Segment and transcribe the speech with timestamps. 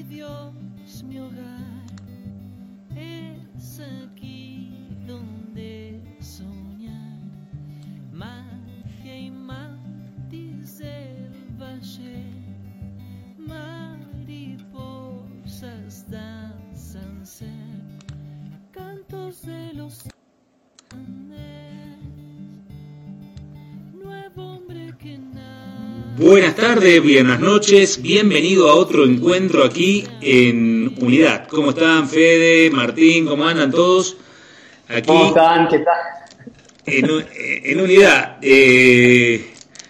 [0.00, 1.84] Dios, mi hogar
[2.96, 7.20] es aquí donde soñar.
[8.10, 12.24] Magia y matiz del valle,
[13.36, 14.56] mariposas
[16.10, 17.48] danzan ser,
[18.72, 20.08] cantos de los
[20.90, 21.98] Andes,
[23.92, 25.51] nuevo hombre que nace.
[26.16, 31.46] Buenas tardes, buenas noches, bienvenido a otro encuentro aquí en Unidad.
[31.48, 34.16] ¿Cómo están Fede, Martín, cómo andan todos?
[34.88, 35.68] Aquí ¿Cómo están?
[35.68, 35.94] ¿Qué tal?
[36.84, 37.24] en,
[37.64, 38.36] en Unidad.
[38.42, 39.46] eh,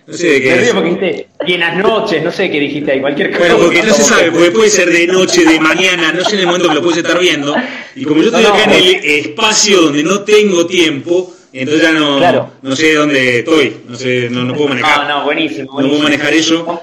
[0.06, 3.00] no sé de qué Me río porque dijiste buenas noches, no sé qué dijiste ahí,
[3.00, 3.40] cualquier cosa.
[3.40, 6.34] Bueno, porque no se sabe, que- porque puede ser de noche, de mañana, no sé
[6.34, 7.54] en el momento que lo puedes estar viendo.
[7.96, 12.18] Y como yo estoy acá en el espacio donde no tengo tiempo, entonces ya no,
[12.18, 12.50] Claro.
[12.62, 15.06] no sé dónde estoy, no sé, no, no puedo manejar.
[15.06, 15.80] No, no, buenísimo.
[15.80, 16.80] No puedo manejar eso.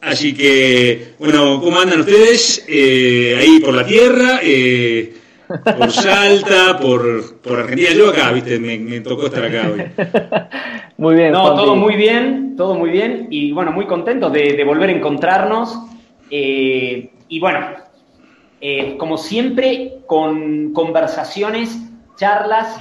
[0.00, 2.64] Así que, bueno, ¿cómo andan ustedes?
[2.68, 5.14] Eh, ahí por la tierra, eh,
[5.76, 7.90] por Salta, por, por Argentina.
[7.92, 9.82] Yo acá, viste, me, me tocó estar acá hoy.
[10.98, 13.26] Muy bien, No, todo muy bien, todo muy bien.
[13.30, 15.76] Y bueno, muy contento de, de volver a encontrarnos.
[16.30, 17.66] Eh, y bueno,
[18.62, 21.76] eh, como siempre, con conversaciones,
[22.16, 22.78] charlas,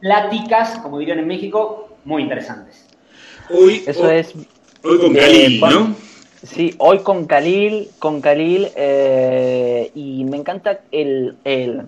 [0.00, 2.86] pláticas, como dirían en México, muy interesantes.
[3.50, 4.34] Hoy, Eso hoy, es,
[4.84, 5.96] hoy con eh, Khalil, ¿no?
[6.42, 11.82] sí, hoy con Khalil, con Khalil, eh, y me encanta el, el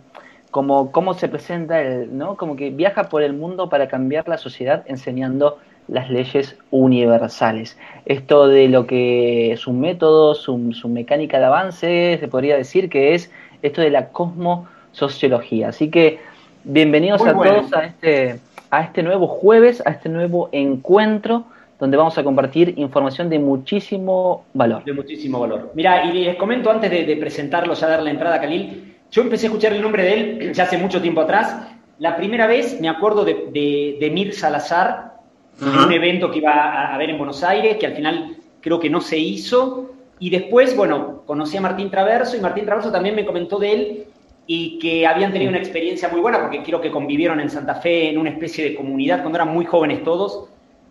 [0.50, 2.36] como cómo se presenta el, ¿no?
[2.36, 7.76] Como que viaja por el mundo para cambiar la sociedad enseñando las leyes universales.
[8.06, 13.14] Esto de lo que su método, su, su mecánica de avance, se podría decir que
[13.14, 13.30] es
[13.62, 15.68] esto de la cosmosociología.
[15.68, 16.20] Así que
[16.64, 17.54] bienvenidos Muy a bueno.
[17.54, 18.40] todos a este,
[18.70, 21.44] a este nuevo jueves, a este nuevo encuentro
[21.78, 24.84] donde vamos a compartir información de muchísimo valor.
[24.84, 25.72] De muchísimo valor.
[25.74, 29.22] Mira, y les comento antes de, de presentarlo, ya dar la entrada a Khalil, yo
[29.22, 31.68] empecé a escuchar el nombre de él ya hace mucho tiempo atrás.
[31.98, 35.14] La primera vez me acuerdo de, de, de Mir Salazar,
[35.60, 35.86] en Ajá.
[35.86, 39.00] un evento que iba a haber en Buenos Aires, que al final creo que no
[39.00, 39.90] se hizo.
[40.18, 44.04] Y después, bueno, conocí a Martín Traverso y Martín Traverso también me comentó de él
[44.46, 48.08] y que habían tenido una experiencia muy buena porque creo que convivieron en Santa Fe
[48.10, 50.48] en una especie de comunidad cuando eran muy jóvenes todos,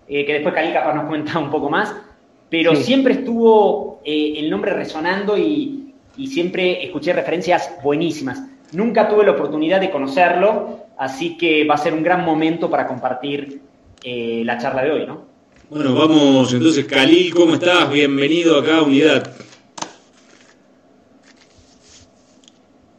[0.08, 1.94] eh, que después Khalil capaz nos comentaba un poco más,
[2.50, 2.84] pero Sí.
[2.84, 8.42] siempre estuvo eh, el nombre resonando y, y siempre escuché referencias buenísimas.
[8.72, 12.88] Nunca tuve la oportunidad de conocerlo, así que va a ser un gran momento para
[12.88, 13.62] compartir
[14.04, 15.28] eh, la charla de hoy, ¿no?
[15.70, 17.92] Bueno, vamos entonces, Khalil, ¿cómo estás?
[17.92, 19.30] Bienvenido acá a Unidad.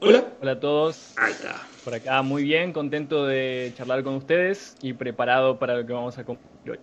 [0.00, 0.32] Hola.
[0.40, 1.66] Hola a todos, Ahí está.
[1.84, 6.16] por acá muy bien, contento de charlar con ustedes y preparado para lo que vamos
[6.18, 6.78] a compartir hoy.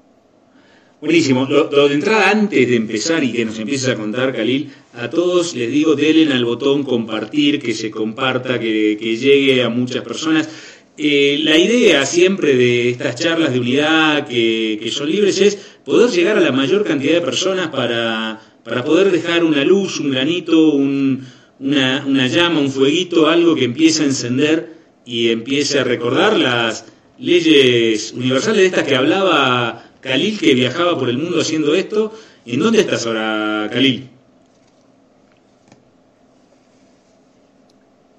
[1.02, 1.46] Buenísimo.
[1.50, 5.10] Lo, lo de entrada, antes de empezar y que nos empieces a contar, Khalil, a
[5.10, 10.04] todos les digo, denle al botón compartir, que se comparta, que, que llegue a muchas
[10.04, 10.50] personas.
[10.98, 15.56] Eh, la idea siempre de estas charlas de unidad que, que son libres es
[15.86, 20.10] poder llegar a la mayor cantidad de personas para, para poder dejar una luz, un
[20.12, 21.24] granito, un-
[21.60, 24.74] una, una llama, un fueguito, algo que empiece a encender
[25.06, 26.86] y empiece a recordar las
[27.18, 32.14] leyes universales de estas que hablaba Khalil, que viajaba por el mundo haciendo esto.
[32.46, 34.10] ¿En dónde estás ahora, Khalil?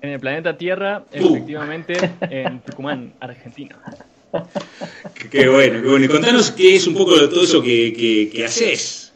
[0.01, 1.35] En el planeta Tierra, Uh.
[1.35, 1.95] efectivamente,
[2.31, 3.77] en Tucumán, Argentina.
[5.31, 6.05] Qué, bueno, qué bueno.
[6.05, 9.08] Y contanos qué es un poco de todo eso que, que, que haces.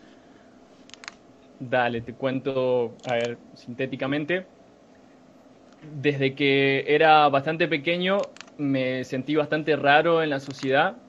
[1.65, 4.49] Dale, te cuento, a ver, sintéticamente.
[5.83, 11.03] Desde que era bastante pequeño me sentí bastante raro en la sociedad.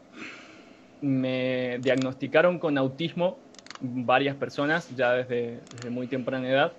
[1.01, 3.43] Me diagnosticaron con autismo
[3.79, 6.77] varias personas ya desde, desde muy temprana edad.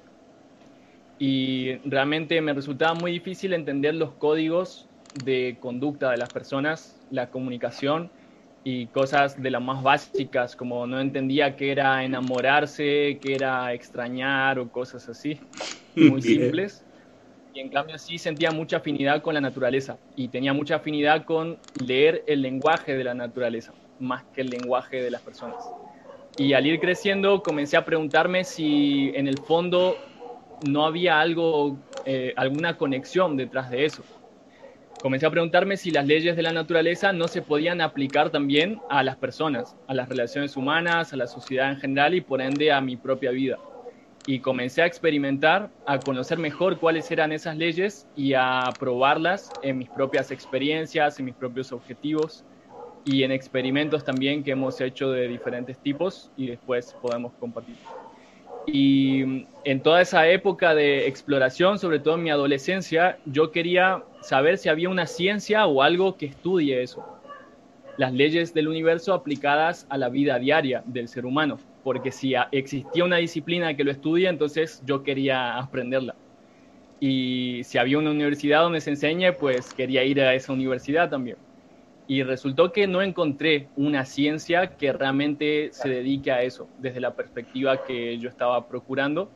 [1.19, 7.31] y realmente me resultaba muy difícil entender los códigos de conducta de las personas, la
[7.31, 8.12] comunicación
[8.64, 14.58] y cosas de las más básicas, como no entendía qué era enamorarse, qué era extrañar
[14.58, 15.40] o cosas así,
[15.96, 16.22] muy Bien.
[16.22, 16.87] simples.
[17.52, 21.61] Y en cambio sí sentía mucha afinidad con la naturaleza y tenía mucha afinidad con
[21.75, 25.75] leer el lenguaje de la naturaleza, más que el lenguaje de las personas.
[26.37, 29.96] Y al ir creciendo comencé a preguntarme si en el fondo
[30.60, 34.05] no había algo, eh, alguna conexión detrás de eso.
[35.05, 39.03] Comencé a preguntarme si las leyes de la naturaleza no se podían aplicar también a
[39.03, 42.81] las personas, a las relaciones humanas, a la sociedad en general y por ende a
[42.81, 43.61] mi propia vida.
[44.25, 49.77] Y comencé a experimentar, a conocer mejor cuáles eran esas leyes y a probarlas en
[49.77, 52.47] mis propias experiencias, en mis propios objetivos
[53.05, 57.79] y en experimentos también que hemos hecho de diferentes tipos y después podemos compartir.
[58.66, 64.58] Y en toda esa época de exploración, sobre todo en mi adolescencia, yo quería saber
[64.58, 67.05] si había una ciencia o algo que estudie eso.
[67.96, 71.58] Las leyes del universo aplicadas a la vida diaria del ser humano.
[71.82, 76.17] Porque si existía una disciplina que lo estudie, entonces yo quería aprenderla.
[76.99, 81.37] Y si había una universidad donde se enseñe, pues quería ir a esa universidad también.
[82.06, 87.15] Y resultó que no encontré una ciencia que realmente se dedique a eso, desde la
[87.15, 89.31] perspectiva que yo estaba procurando.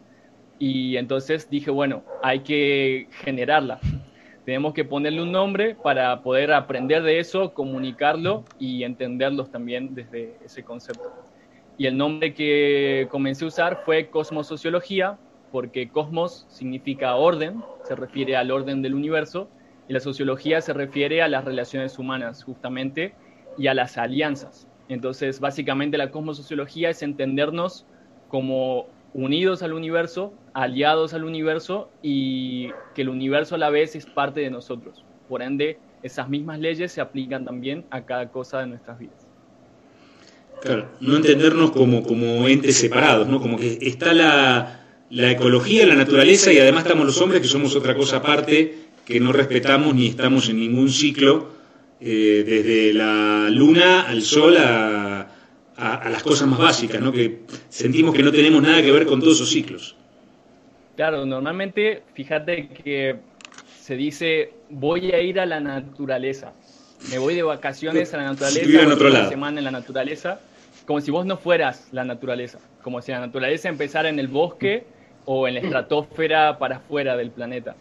[0.58, 3.78] Y entonces dije, bueno, hay que generarla.
[4.44, 10.36] Tenemos que ponerle un nombre para poder aprender de eso, comunicarlo y entenderlos también desde
[10.44, 11.12] ese concepto.
[11.76, 15.18] Y el nombre que comencé a usar fue cosmosociología,
[15.52, 19.48] porque cosmos significa orden, se refiere al orden del universo,
[19.88, 23.14] la sociología se refiere a las relaciones humanas, justamente,
[23.56, 24.68] y a las alianzas.
[24.88, 27.84] Entonces, básicamente la cosmosociología es entendernos
[28.28, 34.06] como unidos al universo, aliados al universo, y que el universo a la vez es
[34.06, 35.04] parte de nosotros.
[35.28, 39.26] Por ende, esas mismas leyes se aplican también a cada cosa de nuestras vidas.
[40.60, 43.40] Claro, no entendernos como, como entes separados, ¿no?
[43.40, 44.80] Como que está la,
[45.10, 49.20] la ecología, la naturaleza y además estamos los hombres que somos otra cosa aparte, que
[49.20, 51.48] no respetamos ni estamos en ningún ciclo,
[51.98, 55.26] eh, desde la luna al sol a,
[55.76, 57.10] a- a las cosas más básicas, ¿no?
[57.10, 57.40] Que
[57.70, 59.96] sentimos que no tenemos nada que ver con todos esos ciclos.
[60.94, 63.16] Claro, normalmente, fíjate que
[63.80, 66.52] se dice, voy a ir a la naturaleza.
[67.10, 70.38] Me voy de vacaciones a la naturaleza, en otro una semana en la naturaleza,
[70.84, 74.84] como si vos no fueras la naturaleza, como si la naturaleza empezara en el bosque
[75.24, 77.74] o en la estratosfera para afuera del planeta.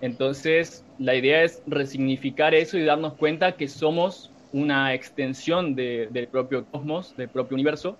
[0.00, 6.28] Entonces, la idea es resignificar eso y darnos cuenta que somos una extensión de- del
[6.30, 7.98] propio cosmos, del propio universo,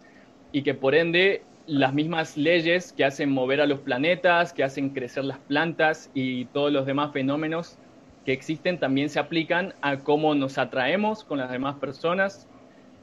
[0.51, 4.93] y que por ende las mismas leyes que hacen mover a los planetas, que hacen
[4.93, 7.79] crecer las plantas y todos los demás fenómenos
[8.25, 12.51] que existen también se aplican a cómo nos atraemos con las demás personas,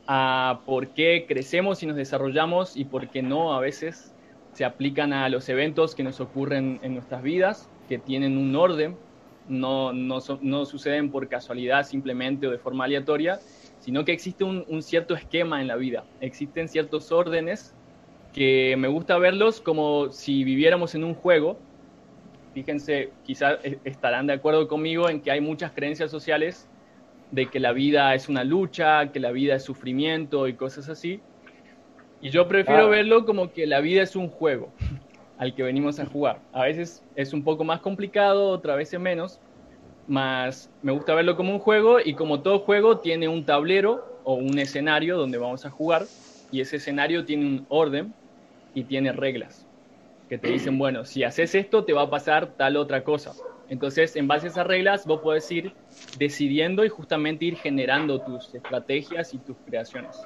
[0.07, 4.15] a por qué crecemos y nos desarrollamos y por qué no a veces
[4.51, 8.99] se aplican a los eventos que nos ocurren en nuestras vidas, que tienen un orden,
[9.45, 13.39] no, no, so- no suceden por casualidad simplemente o de forma aleatoria,
[13.79, 17.75] sino que existe un, un cierto esquema en la vida, existen ciertos órdenes
[18.33, 21.63] que me gusta verlos como si viviéramos en un juego.
[22.53, 26.69] Fíjense, quizás estarán de acuerdo conmigo en que hay muchas creencias sociales
[27.31, 31.23] de que la vida es una lucha, que la vida es sufrimiento y cosas así.
[32.19, 32.89] Y yo prefiero Ah.
[32.89, 34.73] verlo como que la vida es un juego
[35.37, 36.43] al que venimos a jugar.
[36.51, 39.41] A veces es un poco más complicado, otra veces menos,
[40.05, 44.35] más me gusta verlo como un juego y como todo juego tiene un tablero o
[44.35, 46.11] un escenario donde vamos a jugar
[46.49, 48.15] y ese escenario tiene un orden
[48.73, 49.67] y tiene reglas
[50.29, 53.33] que te dicen, bueno, si haces esto te va a pasar tal otra cosa.
[53.67, 55.77] Entonces, en base a esas reglas, vos podés ir
[56.13, 60.17] decidiendo y justamente ir generando tus estrategias y tus creaciones.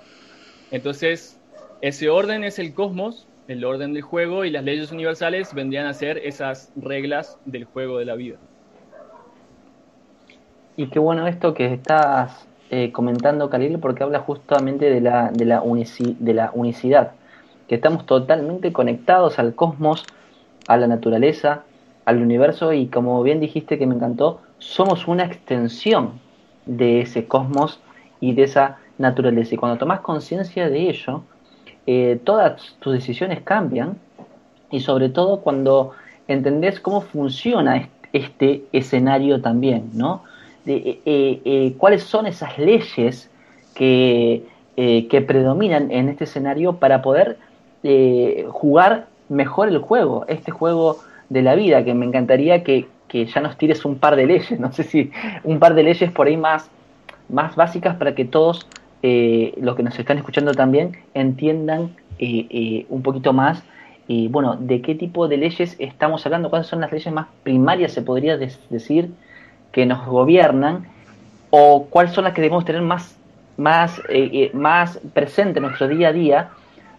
[0.71, 1.41] Entonces,
[1.81, 5.93] ese orden es el cosmos, el orden del juego, y las leyes universales vendrían a
[5.93, 8.37] ser esas reglas del juego de la vida.
[10.77, 15.45] Y qué bueno esto que estás eh, comentando, Khalil, porque habla justamente de la, de,
[15.45, 17.11] la de la unicidad,
[17.67, 20.05] que estamos totalmente conectados al cosmos,
[20.67, 21.63] a la naturaleza,
[22.05, 26.19] al universo, y como bien dijiste que me encantó, somos una extensión
[26.65, 27.81] de ese cosmos
[28.19, 29.55] y de esa naturaleza.
[29.55, 31.23] Y cuando tomas conciencia de ello,
[31.87, 33.97] eh, todas tus decisiones cambian,
[34.69, 35.91] y sobre todo cuando
[36.27, 40.23] entendés cómo funciona est- este escenario también, ¿no?
[40.65, 43.29] de, eh, eh, eh, cuáles son esas leyes
[43.75, 44.43] que,
[45.27, 47.37] predominan en este escenario para poder
[48.49, 53.41] jugar mejor el juego, este juego de la vida, que me encantaría que, que ya
[53.41, 55.11] nos tires un par de leyes, no sé si
[55.43, 56.69] un par de leyes por ahí más,
[57.29, 58.65] más básicas para que todos
[59.03, 63.63] eh, los que nos están escuchando también entiendan eh, eh, un poquito más,
[64.07, 67.93] y bueno, de qué tipo de leyes estamos hablando, cuáles son las leyes más primarias,
[67.93, 69.11] se podría decir,
[69.71, 70.85] que nos gobiernan,
[71.49, 73.15] o cuáles son las que debemos tener más,
[73.57, 76.49] más, eh, eh, más presente en nuestro día a día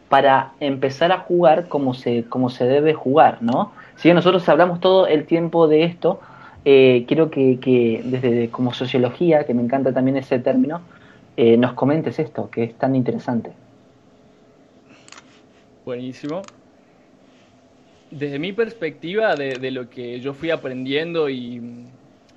[0.09, 3.73] para empezar a jugar como se, como se debe jugar, ¿no?
[3.97, 6.21] Si nosotros hablamos todo el tiempo de esto,
[6.64, 10.80] eh, quiero que, que desde como sociología, que me encanta también ese término,
[11.36, 13.58] eh, nos comentes esto, que es tan interesante.
[15.84, 16.42] Buenísimo.
[18.10, 21.90] Desde mi perspectiva, de, de lo que yo fui aprendiendo y,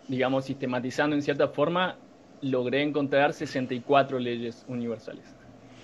[0.08, 2.02] digamos, sistematizando en cierta forma,
[2.42, 5.38] logré encontrar 64 leyes universales.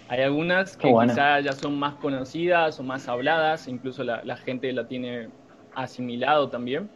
[0.07, 1.13] Hay algunas que Qué bueno.
[1.13, 5.29] quizá ya son más conocidas o más habladas, incluso la, la gente la tiene
[5.73, 6.89] asimilado también,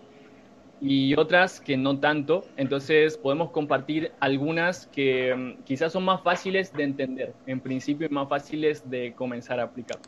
[0.80, 2.52] y otras que no tanto.
[2.56, 8.14] Entonces podemos compartir algunas que mm, quizás son más fáciles de entender, en principio y
[8.14, 10.02] más fáciles de comenzar a aplicar.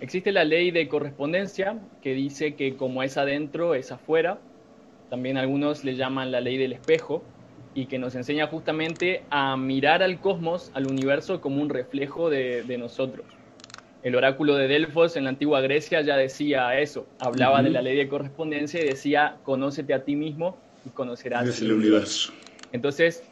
[0.00, 4.44] Existe la ley de correspondencia que dice que como es adentro, es afuera.
[5.08, 7.30] También algunos le llaman la ley del espejo
[7.74, 12.64] y que nos enseña justamente a mirar al cosmos, al universo, como un reflejo de,
[12.64, 13.41] de nosotros.
[14.02, 17.96] El oráculo de Delfos en la antigua Grecia ya decía eso, hablaba de la ley
[17.96, 22.32] de correspondencia y decía, conócete a ti mismo y conocerás Es el universo.
[22.72, 23.22] Entonces,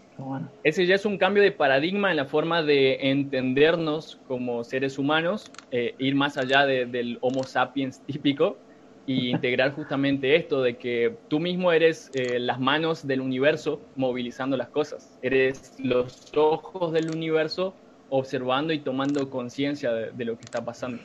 [0.62, 5.52] ese ya es un cambio de paradigma en la forma de entendernos como seres humanos,
[5.70, 8.62] eh, ir más allá de- del Homo sapiens típico
[9.06, 14.56] y integrar justamente esto de que tú mismo eres eh, las manos del universo movilizando
[14.56, 20.64] las cosas, eres los ojos del universo observando y tomando conciencia de, lo que está
[20.64, 21.02] pasando.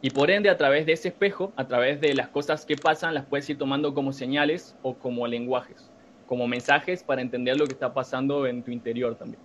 [0.00, 3.14] Y por ende, a través de ese espejo, a través de las cosas que pasan,
[3.14, 5.90] las puedes ir tomando como señales o como lenguajes
[6.26, 9.40] como mensajes para entender lo que está pasando en tu interior también.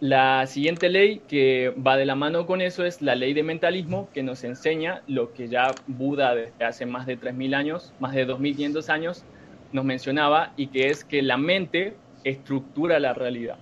[0.00, 4.08] La siguiente ley que va de la mano con eso es la ley de mentalismo,
[4.14, 8.26] que nos enseña lo que ya Buda desde hace más de 3.000 años, más de
[8.26, 9.24] 2.500 años,
[9.72, 13.58] nos mencionaba, y que es que la mente estructura la realidad.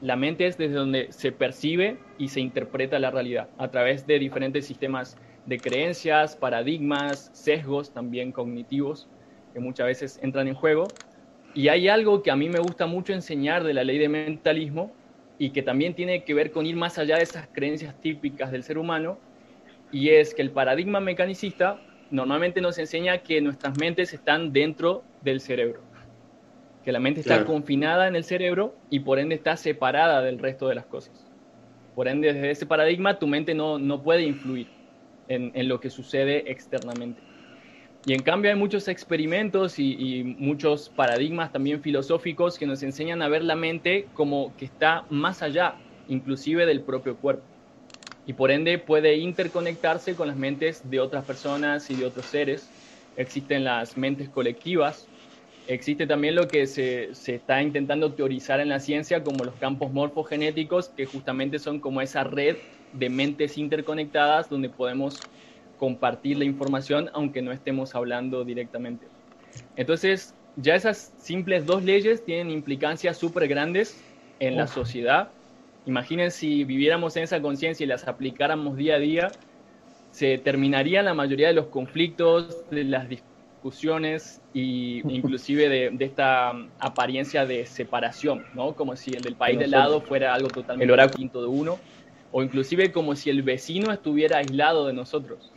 [0.00, 4.18] La mente es desde donde se percibe y se interpreta la realidad, a través de
[4.18, 9.08] diferentes sistemas de creencias, paradigmas, sesgos también cognitivos,
[9.52, 10.94] que muchas veces entran en juego.
[11.54, 14.96] Y hay algo que a mí me gusta mucho enseñar de la ley de mentalismo
[15.36, 18.62] y que también tiene que ver con ir más allá de esas creencias típicas del
[18.62, 19.18] ser humano,
[19.90, 25.40] y es que el paradigma mecanicista normalmente nos enseña que nuestras mentes están dentro del
[25.40, 25.89] cerebro,
[26.82, 27.44] que la mente está Claro.
[27.44, 31.28] confinada en el cerebro y por ende está separada del resto de las cosas.
[31.94, 34.74] Por ende, desde ese paradigma tu mente no, no puede influir
[35.28, 37.24] en, en lo que sucede externamente.
[38.04, 43.22] Y en cambio hay muchos experimentos y, y muchos paradigmas también filosóficos que nos enseñan
[43.22, 47.46] a ver la mente como que está más allá, inclusive del propio cuerpo.
[48.24, 52.76] Y por ende puede interconectarse con las mentes de otras personas y de otros seres.
[53.16, 55.09] Existen las mentes colectivas.
[55.70, 59.92] Existe también lo que se, se está intentando teorizar en la ciencia como los campos
[59.92, 62.56] morfogenéticos, que justamente son como esa red
[62.90, 65.20] de mentes interconectadas donde podemos
[65.76, 69.10] compartir la información aunque no estemos hablando directamente.
[69.76, 74.04] Entonces, ya esas simples dos leyes tienen implicancias súper grandes
[74.40, 74.74] en la Uf.
[74.74, 75.34] sociedad.
[75.84, 79.30] Imaginen si viviéramos en esa conciencia y las aplicáramos día a día,
[80.10, 83.29] se terminarían la mayoría de los conflictos, de las discusiones
[84.52, 88.74] y inclusive de, de esta um, apariencia de separación, ¿no?
[88.74, 91.78] Como si el del país de lado fuera algo totalmente el oráculo quinto de uno,
[92.30, 95.52] o inclusive como si el vecino estuviera aislado de nosotros.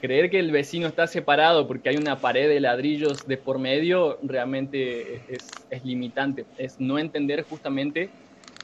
[0.00, 4.18] Creer que el vecino está separado porque hay una pared de ladrillos de por medio
[4.22, 6.44] realmente es, es limitante.
[6.56, 8.10] Es no entender justamente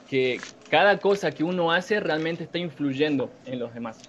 [0.09, 0.39] que
[0.69, 3.99] cada cosa que uno hace realmente está influyendo en los demás.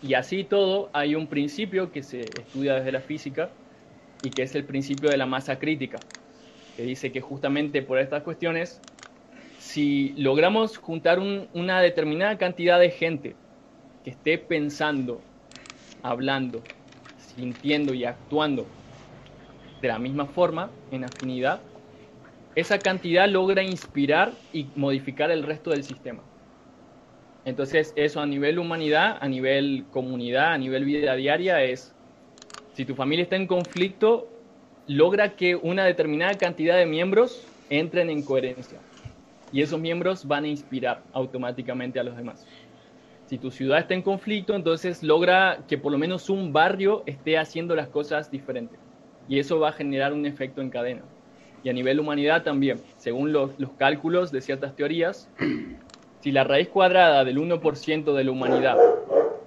[0.00, 3.56] Y así todo, hay un principio que se estudia desde la física
[4.22, 6.06] y que es el principio de la masa crítica,
[6.74, 8.84] que dice que justamente por estas cuestiones,
[9.58, 13.40] si logramos juntar un- una determinada cantidad de gente
[14.04, 15.26] que esté pensando,
[16.02, 16.70] hablando,
[17.16, 18.74] sintiendo y actuando
[19.82, 21.66] de la misma forma, en afinidad,
[22.54, 26.29] esa cantidad logra inspirar y modificar el resto del sistema.
[27.44, 31.94] Entonces, eso a nivel humanidad, a nivel comunidad, a nivel vida diaria es,
[32.74, 34.28] si tu familia está en conflicto,
[34.86, 38.80] logra que una determinada cantidad de miembros entren en coherencia.
[39.52, 42.46] Y esos miembros van a inspirar automáticamente a los demás.
[43.26, 47.38] Si tu ciudad está en conflicto, entonces logra que por lo menos un barrio esté
[47.38, 48.78] haciendo las cosas diferentes.
[49.28, 51.02] Y eso va a generar un efecto en cadena.
[51.62, 55.30] Y a nivel humanidad también, según los, los cálculos de ciertas teorías,
[56.20, 58.76] si la raíz cuadrada del 1% de la humanidad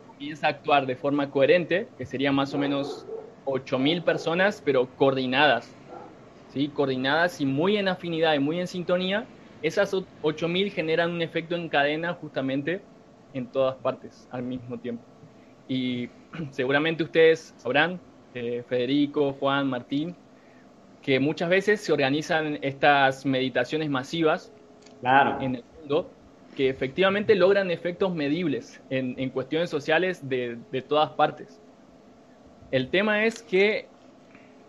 [0.08, 3.06] comienza a actuar de forma coherente, que serían más o menos
[3.46, 5.70] 8.000 personas, pero coordinadas,
[6.52, 6.70] ¿sí?
[6.70, 9.26] coordinadas y muy en afinidad y muy en sintonía,
[9.62, 12.82] esas 8.000 generan un efecto en cadena justamente
[13.34, 15.04] en todas partes al mismo tiempo.
[15.68, 16.10] Y
[16.52, 18.00] seguramente ustedes sabrán,
[18.34, 20.16] eh, Federico, Juan, Martín,
[21.02, 24.52] que muchas veces se organizan estas meditaciones masivas
[25.02, 25.40] Claro.
[25.42, 26.10] en el mundo
[26.54, 31.64] que efectivamente logran efectos medibles en, en cuestiones sociales de, de todas partes.
[32.72, 33.94] El tema es que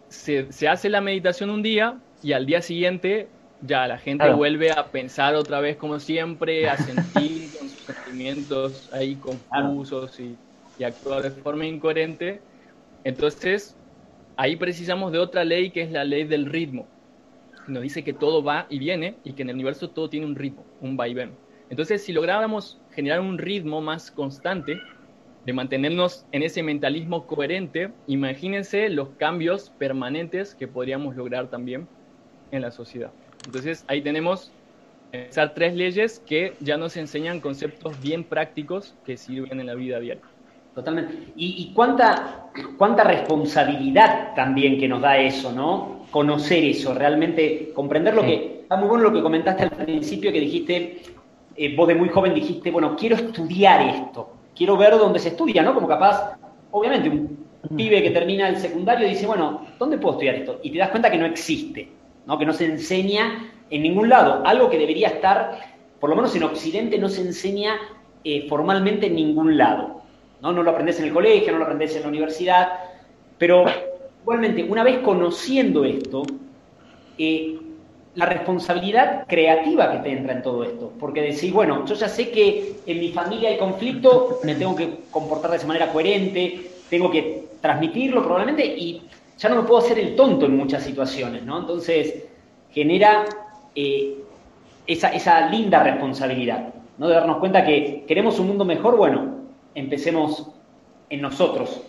[0.08, 4.36] se, se hace la meditación un día y al día siguiente ya la gente Claro.
[4.36, 10.40] vuelve a pensar otra vez como siempre, a sentir con sus sentimientos ahí confusos y,
[10.76, 12.48] y actuar de forma incoherente.
[13.04, 13.80] Entonces,
[14.36, 16.94] ahí precisamos de otra ley que es la ley del ritmo.
[17.66, 20.36] Nos dice que todo va y viene y que en el universo todo tiene un
[20.36, 21.40] ritmo, un vaivén.
[21.70, 24.80] Entonces, si lográramos generar un ritmo más constante,
[25.44, 31.86] de mantenernos en ese mentalismo coherente, imagínense los cambios permanentes que podríamos lograr también
[32.50, 33.10] en la sociedad.
[33.44, 34.52] Entonces, ahí tenemos
[35.12, 40.00] esas tres leyes que ya nos enseñan conceptos bien prácticos que sirven en la vida
[40.00, 40.22] diaria.
[40.74, 41.14] Totalmente.
[41.36, 46.06] Y, y cuánta, cuánta responsabilidad también que nos da eso, ¿no?
[46.10, 48.54] Conocer eso, realmente comprender lo que.
[48.64, 51.02] Está muy bueno lo que comentaste al principio, que dijiste,
[51.56, 55.62] eh, vos de muy joven dijiste, bueno, quiero estudiar esto, quiero ver dónde se estudia,
[55.62, 55.74] ¿no?
[55.74, 56.36] Como capaz,
[56.70, 57.46] obviamente, un
[57.76, 60.60] pibe que termina el secundario dice, bueno, ¿dónde puedo estudiar esto?
[60.62, 61.88] Y te das cuenta que no existe,
[62.26, 62.38] ¿no?
[62.38, 65.58] Que no se enseña en ningún lado, algo que debería estar,
[65.98, 67.76] por lo menos en Occidente, no se enseña
[68.22, 70.02] eh, formalmente en ningún lado.
[70.40, 70.52] ¿no?
[70.52, 72.68] No lo aprendes en el colegio, no lo aprendes en la universidad,
[73.38, 73.64] pero
[74.22, 76.22] igualmente, una vez conociendo esto,
[77.18, 77.58] eh,
[78.14, 82.30] la responsabilidad creativa que te entra en todo esto, porque decís, bueno, yo ya sé
[82.30, 87.10] que en mi familia hay conflicto, me tengo que comportar de esa manera coherente, tengo
[87.10, 89.02] que transmitirlo probablemente y
[89.38, 91.58] ya no me puedo hacer el tonto en muchas situaciones, ¿no?
[91.58, 92.24] Entonces,
[92.70, 93.24] genera
[93.74, 94.16] eh,
[94.86, 97.08] esa, esa linda responsabilidad, ¿no?
[97.08, 99.38] De darnos cuenta que queremos un mundo mejor, bueno,
[99.74, 100.52] empecemos
[101.10, 101.80] en nosotros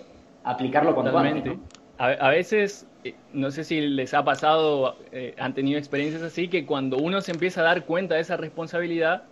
[0.43, 1.53] a aplicarlo cuanto antes.
[1.97, 2.87] A, veces,
[3.33, 7.31] no sé si les ha pasado, eh, han tenido experiencias así, que cuando uno se
[7.31, 9.23] empieza a dar cuenta de esa responsabilidad,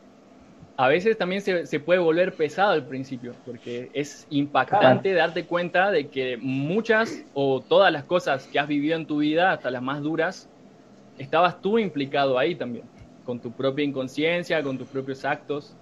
[0.78, 5.92] a veces también se, se puede volver pesado al principio, porque es impactante darte cuenta
[5.92, 9.82] de que muchas o todas las cosas que has vivido en tu vida, hasta las
[9.82, 10.50] más duras,
[11.18, 12.86] estabas tú implicado ahí también,
[13.24, 15.76] con tu propia inconsciencia, con tus propios actos.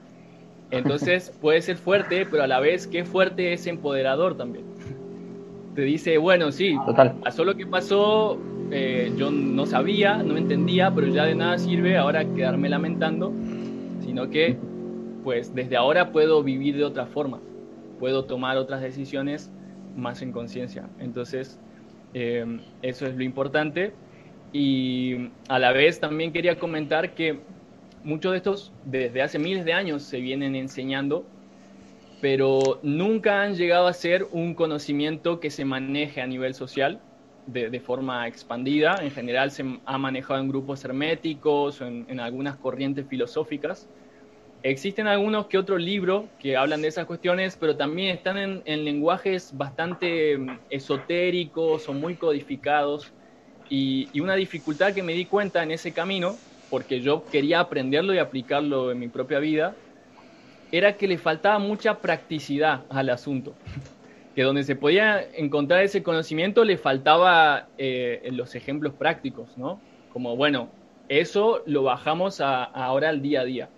[0.70, 4.81] Entonces puede ser fuerte, pero a la vez qué fuerte es empoderador también.
[5.76, 7.16] Te dice, bueno, sí, Total.
[7.24, 8.38] pasó lo que pasó,
[8.72, 13.32] eh, yo no sabía, no entendía, pero ya de nada sirve ahora quedarme lamentando,
[14.02, 14.58] sino que
[15.24, 17.40] pues desde ahora puedo vivir de otra forma,
[18.00, 19.52] puedo tomar otras decisiones
[19.96, 20.90] más en conciencia.
[21.00, 21.60] Entonces,
[22.14, 22.46] eh,
[22.82, 23.94] eso es lo importante.
[24.54, 27.40] Y a la vez también quería comentar que
[28.04, 31.26] muchos de estos desde hace miles de años se vienen enseñando,
[32.22, 37.02] pero nunca han llegado a ser un conocimiento que se maneje a nivel social
[37.48, 39.00] de, forma expandida.
[39.02, 43.90] En general se ha manejado en grupos herméticos o en, algunas corrientes filosóficas.
[44.62, 48.86] Existen algunos que otros libros que hablan de esas cuestiones, pero también están en, en
[48.86, 53.12] lenguajes bastante mm, esotéricos o muy codificados.
[53.68, 56.36] Y una dificultad que me di cuenta en ese camino,
[56.70, 59.76] porque yo quería aprenderlo y aplicarlo en mi propia vida,
[60.72, 63.54] era que le faltaba mucha practicidad al asunto.
[64.36, 69.82] Que donde se podía encontrar ese conocimiento le faltaba eh, los ejemplos prácticos, ¿no?
[70.14, 70.70] Como, bueno,
[71.10, 73.70] eso lo bajamos a, a ahora al día a día.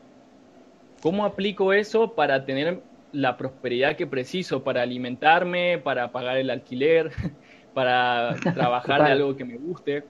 [1.02, 7.12] ¿Cómo aplico eso para tener la prosperidad que preciso, para alimentarme, para pagar el alquiler,
[7.74, 10.04] para trabajar de algo que me guste?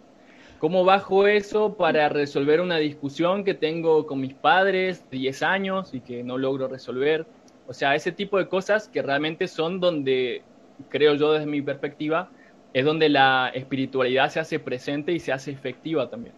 [0.63, 5.93] ¿Cómo bajo eso para resolver una discusión que tengo con mis padres de 10 años
[5.93, 7.26] y que no logro resolver?
[7.67, 10.41] O sea, ese tipo de cosas que realmente son donde,
[10.88, 12.32] creo yo desde mi perspectiva,
[12.71, 16.34] es donde la espiritualidad se hace presente y se hace efectiva también.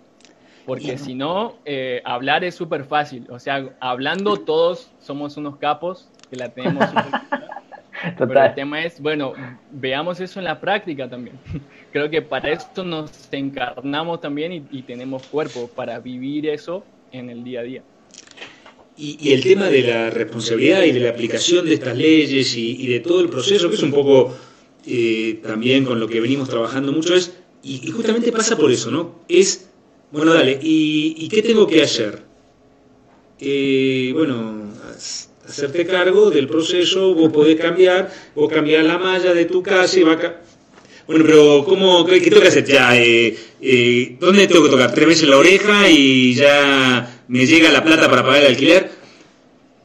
[0.66, 3.28] Porque si no, eh, hablar es súper fácil.
[3.30, 6.84] O sea, hablando todos somos unos capos que la tenemos
[8.28, 9.34] pero el tema es, bueno,
[9.70, 11.42] veamos eso en la práctica también.
[11.92, 17.30] Creo que para esto nos encarnamos también y, y tenemos cuerpo para vivir eso en
[17.30, 17.84] el día a día.
[18.98, 22.82] y, y el tema de la responsabilidad y de la aplicación de estas leyes y,
[22.82, 24.38] y de todo el proceso, que es un poco
[24.86, 28.92] eh, también con lo que venimos trabajando mucho, es, y, y justamente pasa por eso,
[28.92, 29.24] ¿no?
[29.28, 29.74] Es,
[30.12, 32.26] bueno, dale, ¿y, y qué tengo que hacer?
[33.40, 34.72] Eh, bueno,
[35.48, 40.04] hacerte cargo del proceso, vos podés cambiar, vos cambiar la malla de tu casa y
[40.04, 40.42] va a...
[41.08, 42.98] Bueno, pero ¿cómo, qué, qué tengo que hacer ya?
[42.98, 44.92] Eh, eh, ¿Dónde tengo que tocar?
[44.92, 48.90] ¿Tres veces la oreja y ya me llega la plata para pagar el alquiler?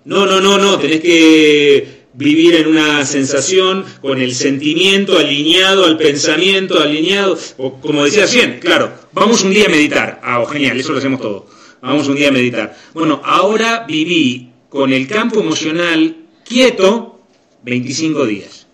[0.06, 5.98] No, no, no, no, tenés que vivir en una sensación con el sentimiento alineado al
[5.98, 10.20] pensamiento, alineado, o como decía recién, claro, vamos un día a meditar.
[10.24, 11.46] Ah, genial, eso lo hacemos todo.
[11.82, 12.76] Vamos un día a meditar.
[12.94, 17.20] Bueno, ahora viví con el campo emocional quieto
[17.62, 18.66] 25 días.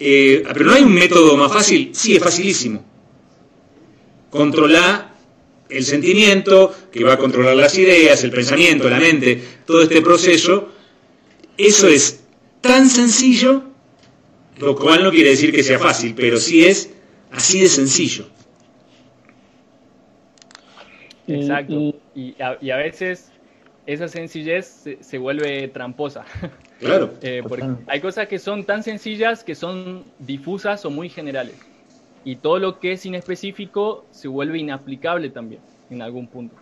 [0.00, 1.90] Eh, pero no hay un método más fácil.
[1.92, 2.84] Sí, es facilísimo.
[4.30, 5.14] Controlar
[5.68, 10.70] el sentimiento, que va a controlar las ideas, el pensamiento, la mente, todo este proceso.
[11.56, 12.20] Eso es
[12.60, 13.64] tan sencillo,
[14.58, 16.90] lo cual no quiere decir que sea fácil, pero sí es
[17.32, 18.28] así de sencillo.
[21.26, 21.94] Exacto.
[22.14, 23.30] Y, a, y a veces
[23.88, 26.24] esa sencillez se, se vuelve tramposa.
[26.78, 27.10] Claro.
[27.22, 31.58] Eh, porque hay cosas que son tan sencillas que son difusas o muy generales.
[32.24, 36.54] Y todo lo que es inespecífico se vuelve inaplicable también en algún punto.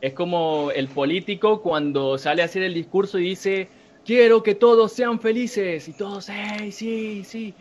[0.00, 3.68] Es como el político cuando sale a hacer el discurso y dice,
[4.04, 5.86] quiero que todos sean felices.
[5.86, 7.54] Y todos, hey, sí, sí.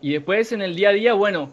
[0.00, 1.48] Y después en el día a día, bueno,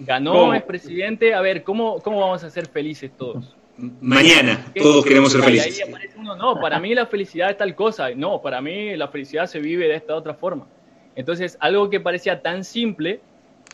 [0.00, 0.52] ganó, ¿Cómo?
[0.52, 3.57] es presidente, a ver, ¿cómo, ¿cómo vamos a ser felices todos?
[4.00, 5.88] Mañana todos queremos ser ahí felices.
[5.88, 9.46] aparece uno, no, para mí la felicidad es tal cosa, no, para mí la felicidad
[9.46, 10.66] se vive de esta otra forma.
[11.14, 13.20] Entonces, algo que parecía tan simple,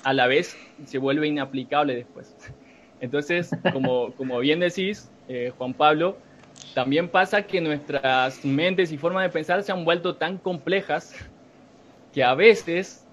[0.02, 2.34] a la vez se vuelve inaplicable después.
[3.00, 6.18] Entonces, como, como bien decís, eh, Juan Pablo,
[6.74, 11.14] también pasa que nuestras mentes y formas de pensar se han vuelto tan complejas
[12.12, 13.03] que a veces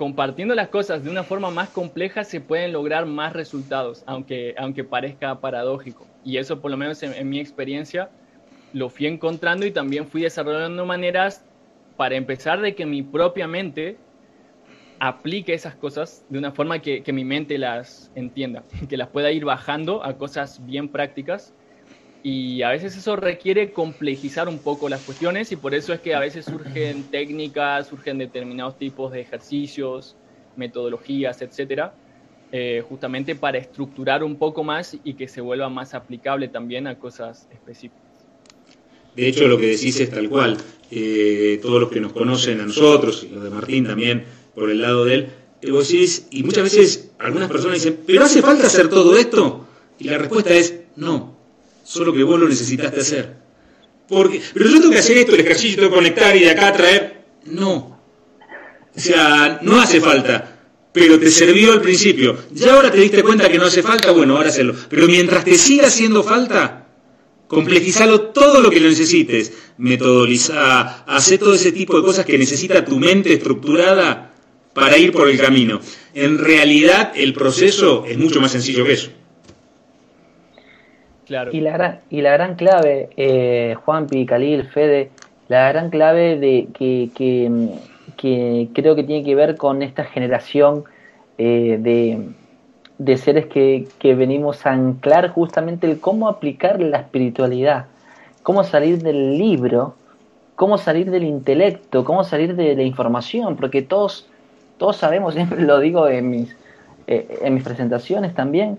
[0.00, 4.82] compartiendo las cosas de una forma más compleja se pueden lograr más resultados, aunque, aunque
[4.82, 6.08] parezca paradójico.
[6.24, 8.10] Y eso, por lo menos en, mi experiencia,
[8.72, 11.46] lo fui encontrando y también fui desarrollando maneras
[11.96, 13.98] para empezar de que mi propia mente
[15.00, 19.44] aplique esas cosas de una forma que mi mente las entienda, que las pueda ir
[19.44, 21.54] bajando a cosas bien prácticas.
[22.22, 26.14] Y a veces eso requiere complejizar un poco las cuestiones y por eso es que
[26.14, 30.16] a veces surgen técnicas, surgen determinados tipos de ejercicios,
[30.56, 31.94] metodologías, etcétera,
[32.52, 36.98] eh, justamente para estructurar un poco más y que se vuelva más aplicable también a
[36.98, 38.02] cosas específicas.
[39.16, 40.58] De hecho, lo que decís es tal cual.
[40.90, 44.82] Eh, todos los que nos conocen a nosotros, y lo de Martín también, por el
[44.82, 45.28] lado de él,
[45.62, 49.66] eh, vos decís, y muchas veces algunas personas dicen, ¿pero hace falta hacer todo esto?
[49.98, 51.39] Y la respuesta es, no,
[51.90, 53.34] solo que vos lo necesitaste hacer.
[54.08, 57.24] Porque, pero yo tengo que hacer esto, el ejercicio, tengo conectar y de acá traer.
[57.46, 58.00] No.
[58.94, 60.60] O sea, no hace falta.
[60.92, 62.38] Pero te sirvió al principio.
[62.52, 64.74] Ya ahora te diste cuenta que no hace falta, bueno, ahora hacerlo.
[64.88, 66.88] Pero mientras te siga haciendo falta,
[67.48, 69.52] complejizalo todo lo que lo necesites.
[69.78, 74.34] Metodoliza, hace todo ese tipo de cosas que necesita tu mente estructurada
[74.74, 75.80] para ir por el camino.
[76.14, 79.10] En realidad, el proceso es mucho más sencillo que eso.
[81.52, 85.10] Y la gran, y la gran clave, eh, Juanpi, Khalil, Fede,
[85.48, 87.68] la gran clave de que, que, mm,
[88.16, 90.84] que creo que tiene que ver con esta generación
[91.38, 92.28] eh, de,
[92.98, 97.86] de seres que, que venimos a anclar justamente el cómo aplicar la espiritualidad,
[98.42, 99.94] cómo salir del libro,
[100.56, 104.28] cómo salir del intelecto, cómo salir de la información, porque todos,
[104.78, 106.56] todos sabemos, siempre lo digo en mis,
[107.06, 108.78] eh, en mis presentaciones también,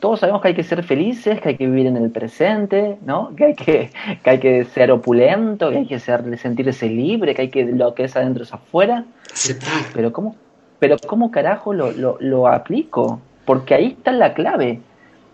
[0.00, 3.34] todos sabemos que hay que ser felices, que hay que vivir en el presente, ¿no?
[3.36, 3.90] Que hay que,
[4.24, 7.94] que hay que ser opulento, que hay que ser, sentirse libre, que hay que lo
[7.94, 9.04] que es adentro es afuera.
[9.30, 9.84] Aceptar.
[9.94, 10.36] Pero ¿cómo,
[10.78, 13.20] pero cómo carajo lo, lo, lo aplico?
[13.44, 14.80] Porque ahí está la clave.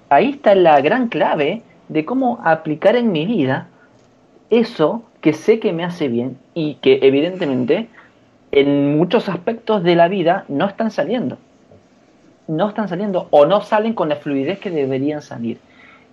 [0.08, 3.68] Ahí está la gran clave de cómo aplicar en mi vida
[4.50, 7.88] eso que sé que me hace bien y que evidentemente
[8.52, 11.38] en muchos aspectos de la vida no están saliendo
[12.48, 15.58] no están saliendo o no salen con la fluidez que deberían salir.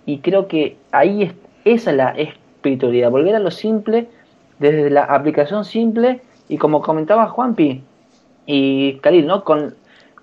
[0.06, 4.08] Y creo que ahí es, esa es la espiritualidad, volver a lo simple,
[4.58, 7.82] desde la aplicación simple y como comentaba Juanpi
[8.46, 9.44] y Khalil, ¿no?
[9.44, 9.74] Con,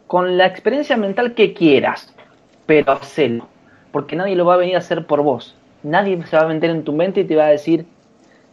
[0.08, 2.14] con la experiencia mental que quieras,
[2.66, 3.48] pero hacelo,
[3.92, 5.56] porque nadie lo va a venir a hacer por vos.
[5.84, 7.86] Nadie se va a meter en tu mente y te va a decir,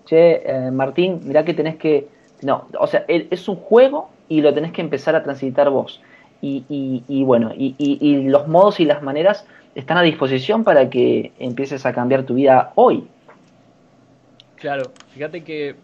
[0.07, 2.09] che, eh, Martín, mirá que tenés que...
[2.40, 6.01] No, o sea, es un juego y lo tenés que empezar a transitar vos
[6.40, 10.88] y, y, y bueno, y, y, los modos y las maneras están a disposición para
[10.90, 13.05] que empieces a cambiar tu vida hoy,
[14.61, 15.77] Claro, fíjate que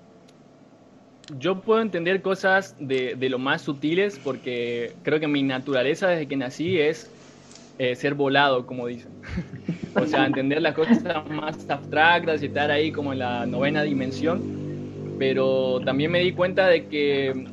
[1.38, 6.26] yo puedo entender cosas de, de lo más sutiles porque creo que mi naturaleza desde
[6.26, 7.08] que nací es
[7.78, 9.12] eh, ser volado, como dicen.
[9.96, 14.42] o sea, entender las cosas más abstractas y estar ahí como en la novena dimensión.
[15.18, 17.46] Pero también me di cuenta de que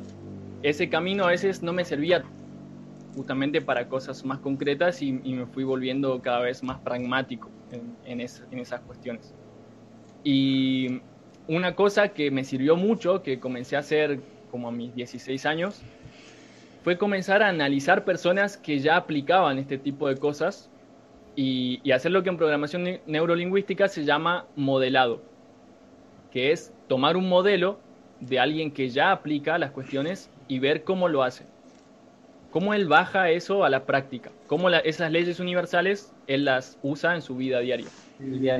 [0.62, 2.24] ese camino a veces no me servía
[3.14, 8.20] justamente para cosas más concretas y, me fui volviendo cada vez más pragmático en, en,
[8.20, 9.34] en esas cuestiones.
[10.24, 11.02] Y
[11.46, 14.20] una cosa que me sirvió mucho, que comencé a hacer
[14.50, 15.82] como a mis 16 años,
[16.82, 20.68] fue comenzar a analizar personas que ya aplicaban este tipo de cosas
[21.36, 25.22] y, y hacer lo que en programación ne- neurolingüística se llama modelado,
[26.30, 27.80] que es tomar un modelo
[28.20, 31.51] de alguien que ya aplica las cuestiones y ver cómo lo hace.
[32.52, 37.16] Cómo él baja eso a la práctica, cómo la- esas leyes universales él las usa
[37.16, 37.94] en su vida diaria.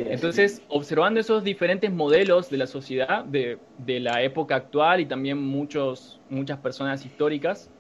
[0.09, 5.39] Entonces, observando esos diferentes modelos de la sociedad, de, de la época actual y también
[5.39, 7.73] muchos, muchas personas históricas,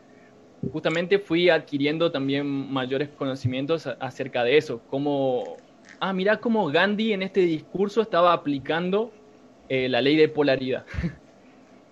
[0.72, 4.85] justamente fui adquiriendo también mayores conocimientos acerca de eso.
[4.87, 5.64] Como,
[6.01, 9.16] ah, mira cómo Gandhi en este discurso estaba aplicando
[9.68, 10.87] eh, la ley de polaridad.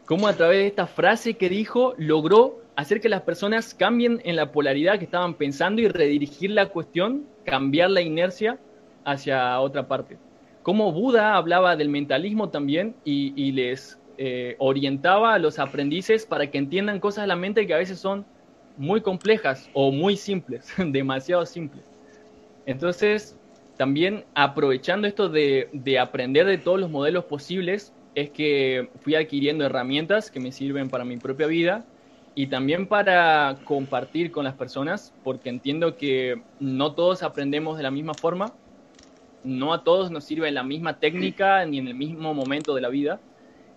[0.04, 4.36] cómo a través de esta frase que dijo logró hacer que las personas cambien en
[4.36, 8.58] la polaridad que estaban pensando y redirigir la cuestión, cambiar la inercia
[9.04, 10.18] hacia otra parte.
[10.62, 16.50] Cómo Buda hablaba del mentalismo también y, y les eh, orientaba a los aprendices para
[16.50, 18.26] que entiendan cosas de la mente que a veces son
[18.76, 21.84] muy complejas o muy simples, demasiado simples.
[22.66, 23.36] Entonces,
[23.76, 29.64] también aprovechando esto de, de aprender de todos los modelos posibles, es que fui adquiriendo
[29.64, 31.84] herramientas que me sirven para mi propia vida
[32.34, 37.90] y también para compartir con las personas, porque entiendo que no todos aprendemos de la
[37.90, 38.56] misma forma,
[39.42, 42.88] no a todos nos sirve la misma técnica ni en el mismo momento de la
[42.88, 43.22] vida.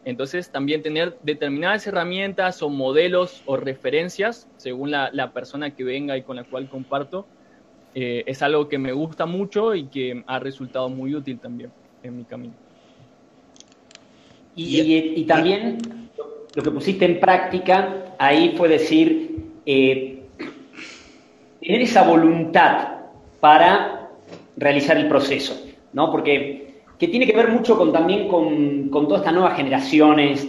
[0.03, 6.17] Entonces, también tener determinadas herramientas o modelos o referencias, según la, la persona que venga
[6.17, 7.29] y con la cual comparto,
[7.93, 12.17] eh, es algo que me gusta mucho y que ha resultado muy útil también en
[12.17, 12.57] mi camino.
[14.55, 16.11] Y, y- y también
[16.55, 20.23] lo que pusiste en práctica ahí fue decir, eh,
[21.61, 22.89] tener esa voluntad
[23.39, 24.09] para
[24.57, 26.11] realizar el proceso, ¿no?
[26.11, 30.47] Porque que tiene que ver mucho con, también con, con todas estas nuevas generaciones,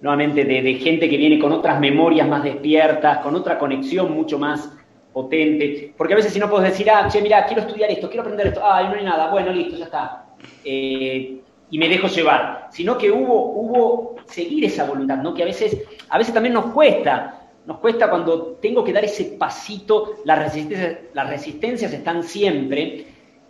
[0.00, 4.70] nuevamente de, gente que viene con otras memorias más despiertas, con otra conexión mucho más
[5.12, 8.22] potente, porque a veces si no puedes decir, ah, che, mira, quiero estudiar esto, quiero
[8.22, 10.26] aprender esto, ah, no hay nada, bueno, listo, ya está.
[10.64, 11.38] Eh,
[11.70, 15.34] y me dejo llevar, sino que hubo, hubo seguir esa voluntad, ¿no?
[15.34, 15.76] Que a veces,
[16.08, 20.98] a veces también nos cuesta, nos cuesta cuando tengo que dar ese pasito, las resistencias,
[21.12, 23.06] las resistencias están siempre,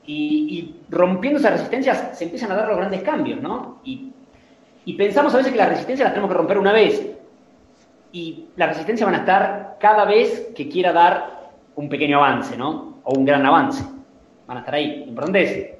[0.06, 3.80] y, rompiendo esas resistencias se empiezan a dar los grandes cambios, ¿no?
[3.84, 4.12] Y,
[4.98, 7.02] pensamos a veces que las resistencias las tenemos que romper una vez,
[8.12, 13.00] y las resistencias van a estar cada vez que quiera dar un pequeño avance, ¿no?
[13.02, 13.84] O un gran avance.
[14.46, 15.00] Van a estar ahí.
[15.00, 15.70] Lo importante es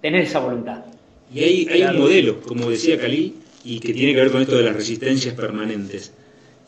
[0.00, 0.84] tener esa voluntad.
[1.32, 4.56] Y hay, hay un modelo, como decía Khalil, y que tiene que ver con esto
[4.56, 6.12] de las resistencias permanentes.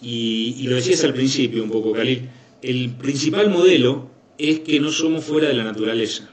[0.01, 2.29] Y, y lo decías al principio un poco, Khalil.
[2.61, 6.31] El principal modelo es que no somos fuera de la naturaleza.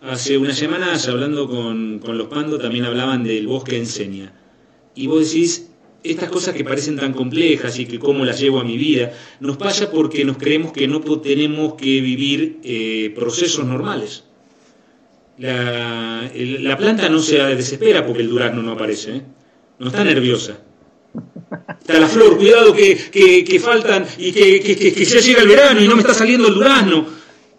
[0.00, 4.32] Hace unas semanas, hablando con, con los Pando, también hablaban del bosque enseña.
[4.94, 5.70] Y vos decís,
[6.04, 9.56] estas cosas que parecen tan complejas y que cómo las llevo a mi vida, nos
[9.56, 14.24] pasa porque nos creemos que no tenemos que vivir eh, procesos normales.
[15.38, 19.22] La, la planta no se desespera porque el durazno no aparece, ¿eh?
[19.78, 20.58] no está nerviosa.
[21.80, 22.96] Está la flor, cuidado que,
[23.44, 26.54] que- faltan y que- que ya llega el verano y no me está saliendo el
[26.54, 27.06] durazno.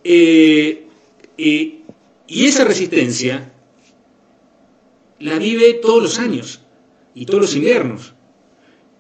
[0.04, 0.86] Eh,
[1.38, 1.82] eh,
[2.28, 3.52] y esa resistencia
[5.20, 6.62] la vive todos los años
[7.16, 8.14] y todos los inviernos.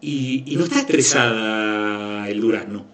[0.02, 2.86] Y, y no está estresada el durazno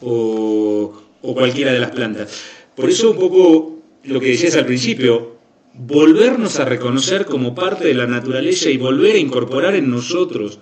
[0.00, 2.42] o, o cualquiera de las plantas.
[2.74, 3.75] Por eso un poco
[4.06, 5.36] lo que decías al principio,
[5.74, 10.58] volvernos a reconocer como parte de la naturaleza y volver a incorporar en nosotros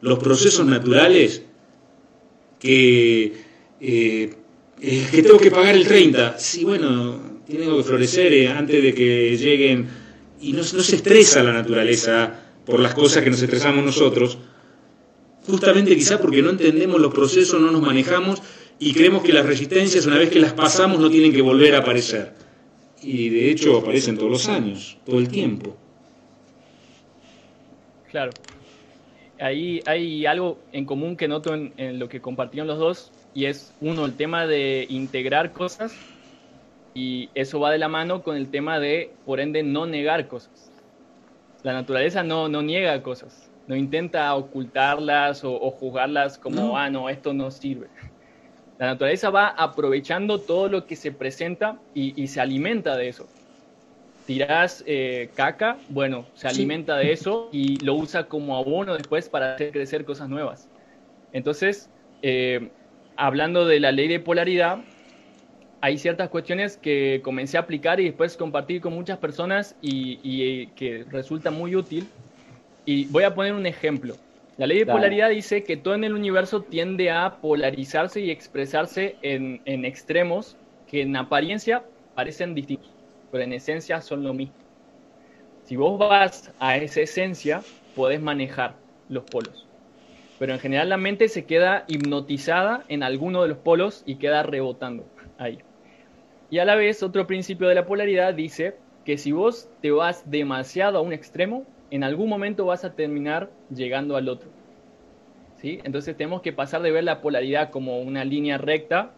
[0.00, 1.42] los procesos naturales
[2.58, 3.32] que,
[3.80, 4.34] eh,
[4.80, 6.38] eh, que tengo que pagar el 30.
[6.38, 9.88] Sí, bueno, tengo que florecer eh, antes de que lleguen.
[10.40, 14.38] Y no, no se estresa la naturaleza por las cosas que nos estresamos nosotros,
[15.46, 18.42] justamente quizá porque no entendemos los procesos, no nos manejamos
[18.78, 21.78] y creemos que las resistencias, una vez que las pasamos, no tienen que volver a
[21.78, 22.34] aparecer.
[23.08, 25.76] Y de hecho aparecen todos los años, todo el tiempo.
[28.10, 28.32] Claro.
[29.38, 33.44] Ahí hay algo en común que noto en, en lo que compartieron los dos y
[33.44, 35.94] es uno el tema de integrar cosas
[36.94, 40.72] y eso va de la mano con el tema de, por ende, no negar cosas.
[41.62, 46.78] La naturaleza no, no niega cosas, no intenta ocultarlas o, o juzgarlas como, No.
[46.78, 47.88] ah, no, esto no sirve.
[48.78, 53.32] La naturaleza va aprovechando todo lo que se presenta y, y se alimenta de eso.
[54.24, 56.48] Tirás eh, caca, bueno, se Sí.
[56.48, 60.70] alimenta de eso y lo usa como abono después para hacer crecer cosas nuevas.
[61.32, 62.74] Entonces, eh,
[63.16, 64.86] hablando de la ley de polaridad,
[65.80, 70.62] hay ciertas cuestiones que comencé a aplicar y después compartir con muchas personas y, y,
[70.62, 72.14] eh, que resulta muy útil.
[72.84, 74.22] Y voy a poner un ejemplo.
[74.56, 79.18] La ley de polaridad dice que todo en el universo tiende a polarizarse y expresarse
[79.22, 82.96] en, en extremos que en apariencia parecen distintos,
[83.30, 84.58] pero en esencia son lo mismo.
[85.62, 89.68] Si vos vas a esa esencia, podés manejar los polos.
[90.38, 94.42] Pero en general la mente se queda hipnotizada en alguno de los polos y queda
[94.44, 95.64] rebotando ahí.
[96.48, 100.28] Y a la vez, otro principio de la polaridad dice que si vos te vas
[100.30, 104.48] demasiado a un extremo, en algún momento vas a terminar llegando al otro.
[105.56, 105.80] ¿Sí?
[105.84, 109.12] Entonces tenemos que pasar de ver la polaridad como una línea recta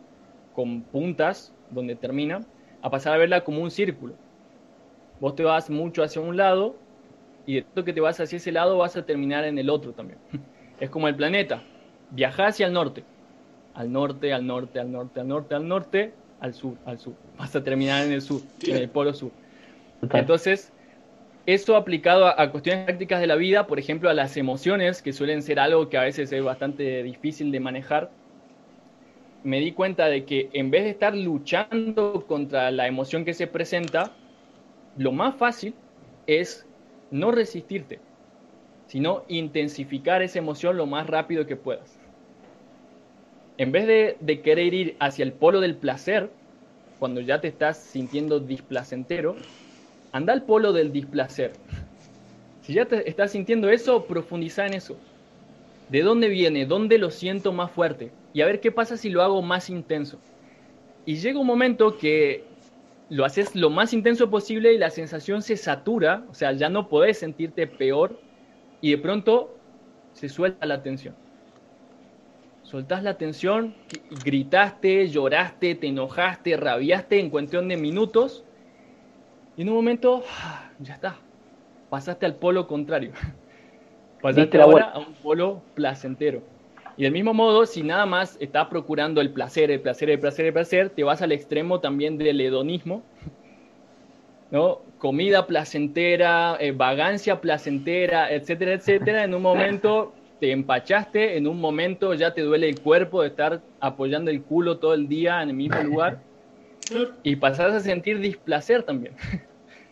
[0.55, 2.41] con puntas donde termina,
[2.83, 4.15] a pasar a verla como un círculo.
[5.21, 6.77] Vos te vas mucho hacia un lado
[7.47, 9.93] y de tanto que te vas hacia ese lado vas a terminar en el otro
[9.93, 10.19] también.
[10.81, 11.65] Es como el planeta.
[12.11, 13.03] Viaja hacia el norte.
[13.75, 17.15] Al norte, al norte, al norte, al norte, al norte, al sur, al sur.
[17.37, 19.33] Vas a terminar en el sur, en el polo sur.
[20.13, 20.73] Entonces,
[21.49, 25.41] eso aplicado a, cuestiones prácticas de la vida, por ejemplo, a las emociones, que suelen
[25.41, 28.11] ser algo que a veces es bastante difícil de manejar,
[29.43, 33.47] me di cuenta de que en vez de estar luchando contra la emoción que se
[33.47, 34.13] presenta,
[34.99, 35.75] lo más fácil
[36.27, 36.67] es
[37.11, 37.99] no resistirte,
[38.87, 41.99] sino intensificar esa emoción lo más rápido que puedas.
[43.57, 46.29] En vez de, de querer ir hacia el polo del placer,
[46.99, 49.35] cuando ya te estás sintiendo displacentero,
[50.13, 51.53] anda al polo del displacer.
[52.63, 54.97] Si ya te estás sintiendo eso, profundiza en eso.
[55.89, 56.67] ¿De dónde viene?
[56.67, 58.11] ¿Dónde lo siento más fuerte?
[58.33, 60.19] Y a ver qué pasa si lo hago más intenso.
[61.07, 62.45] Y llega un momento que
[63.09, 66.89] lo haces lo más intenso posible y la sensación se satura, o sea, ya no
[66.89, 68.21] podés sentirte peor
[68.83, 69.57] y de pronto
[70.13, 71.15] se suelta la tensión.
[72.63, 73.75] Soltás la tensión,
[74.23, 78.45] gritaste, lloraste, te enojaste, rabiaste en cuestión de minutos
[79.59, 81.17] y en un momento ah, ya está,
[81.91, 83.11] pasaste al polo contrario.
[84.23, 86.43] Pasaste ahora a un polo placentero.
[86.97, 90.47] Y del mismo modo, si nada más estás procurando el placer, el placer, el placer,
[90.47, 93.03] el placer, te vas al extremo también del hedonismo,
[94.51, 94.81] ¿no?
[94.99, 99.25] Comida placentera, eh, vagancia placentera, etcétera, etcétera.
[99.25, 103.61] En un momento te empachaste, en un momento ya te duele el cuerpo de estar
[103.81, 106.21] apoyando el culo todo el día en el mismo lugar
[107.23, 109.15] y pasás a sentir displacer también.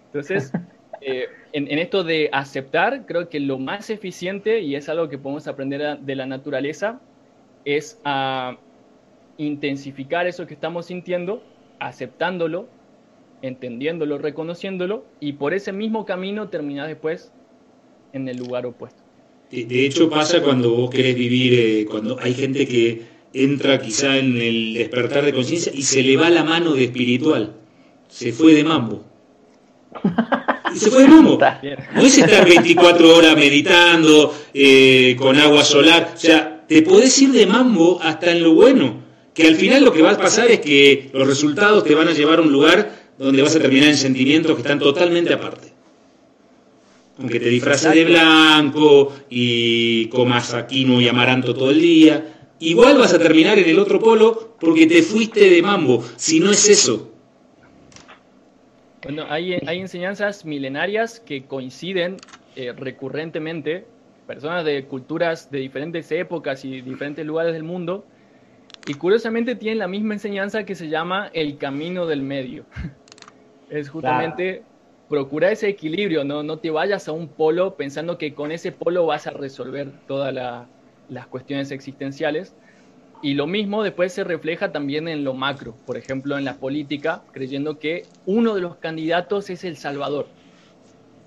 [0.06, 0.52] Entonces,
[1.00, 5.46] eh, en, esto de aceptar, creo que lo más eficiente, y es algo que podemos
[5.46, 7.00] aprender de la naturaleza,
[7.64, 8.56] es a
[9.38, 11.42] intensificar eso que estamos sintiendo,
[11.78, 12.66] aceptándolo,
[13.42, 17.32] entendiéndolo, reconociéndolo, y por ese mismo camino terminar después
[18.12, 19.02] en el lugar opuesto.
[19.50, 24.16] De, de hecho pasa cuando vos querés vivir, eh, cuando hay gente que entra quizá
[24.16, 27.54] en el despertar de conciencia y se le va la mano de espiritual,
[28.08, 29.04] se fue de mambo.
[30.74, 31.38] Y se fue de mambo.
[31.62, 31.78] Bien.
[31.94, 36.12] No es estar 24 horas meditando eh, con agua solar.
[36.14, 39.02] O sea, te podés ir de mambo hasta en lo bueno.
[39.32, 42.12] Que al final lo que va a pasar es que los resultados te van a
[42.12, 45.72] llevar a un lugar donde vas a terminar en sentimientos que están totalmente aparte.
[47.18, 53.14] Aunque te disfraces de blanco y comas quinoa y amaranto todo el día, igual vas
[53.14, 56.04] a terminar en el otro polo porque te fuiste de mambo.
[56.16, 57.15] Si no es eso,
[59.06, 63.92] Bueno, hay, hay enseñanzas milenarias que coinciden eh, recurrentemente,
[64.24, 68.08] personas de culturas de diferentes épocas y diferentes lugares del mundo,
[68.84, 72.68] y curiosamente tienen la misma enseñanza que se llama el camino del medio.
[73.68, 74.68] Es justamente
[75.08, 76.42] procurar ese equilibrio, ¿no?
[76.42, 80.32] no te vayas a un polo pensando que con ese polo vas a resolver todas
[80.34, 80.70] la-
[81.06, 82.56] las cuestiones existenciales.
[83.26, 87.26] Y lo mismo después se refleja también en lo macro, por ejemplo, en la política,
[87.32, 90.36] creyendo que uno de los candidatos es el salvador.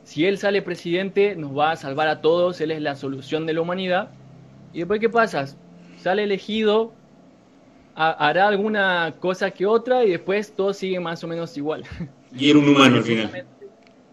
[0.03, 3.53] Si él sale presidente, nos va a salvar a todos, él es la solución de
[3.53, 4.17] la humanidad.
[4.71, 5.45] ¿Y después qué pasa?
[5.95, 6.99] Sale elegido,
[7.95, 11.85] ha- hará alguna cosa que otra y después todo sigue más o menos igual.
[12.31, 13.49] y era un humano al final.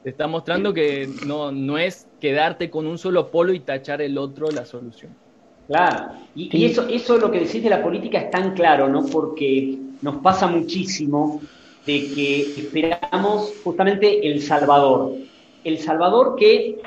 [0.02, 4.18] Te está mostrando que no, no es quedarte con un solo polo y tachar el
[4.18, 5.18] otro la solución.
[5.66, 9.04] Claro, y, y eso, eso lo que decís de la política es tan claro, ¿no?
[9.06, 11.40] Porque nos pasa muchísimo
[11.86, 15.12] de que esperamos justamente el Salvador.
[15.64, 16.78] El Salvador que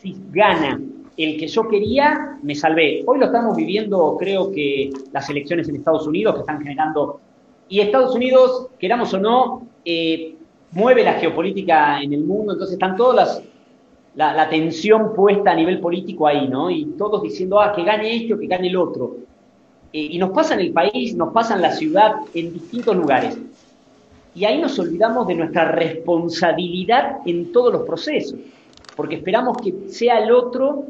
[0.00, 0.80] si gana
[1.16, 3.02] el que yo quería, me salvé.
[3.06, 7.20] Hoy lo estamos viviendo, creo que las elecciones en Estados Unidos que están generando...
[7.68, 10.34] Y Estados Unidos, queramos o no, eh,
[10.72, 13.42] mueve la geopolítica en el mundo, entonces están todas las,
[14.14, 16.70] la, tensión puesta a nivel político ahí, ¿no?
[16.70, 19.16] Y todos diciendo, ah, que gane este o que gane el otro.
[19.92, 23.38] Eh, y nos pasa en el país, nos pasa en la ciudad, en distintos lugares.
[24.34, 28.38] Y ahí nos olvidamos de nuestra responsabilidad en todos los procesos,
[28.94, 30.84] porque esperamos que sea el otro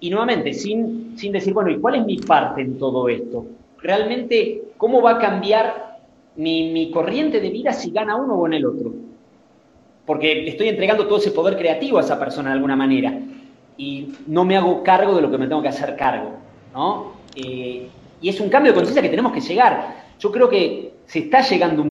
[0.00, 3.46] y nuevamente, sin, sin decir, bueno, ¿y cuál es mi parte en todo esto?
[3.78, 5.98] Realmente, ¿cómo va a cambiar
[6.36, 8.92] mi, mi corriente de vida si gana uno o en el otro?
[10.08, 13.12] Porque estoy entregando todo ese poder creativo a esa persona de alguna manera
[13.76, 16.30] y no me hago cargo de lo que me tengo que hacer cargo,
[16.72, 17.12] ¿no?
[17.36, 17.86] Eh,
[18.22, 20.06] y es un cambio de conciencia que tenemos que llegar.
[20.18, 21.90] Yo creo que se está llegando un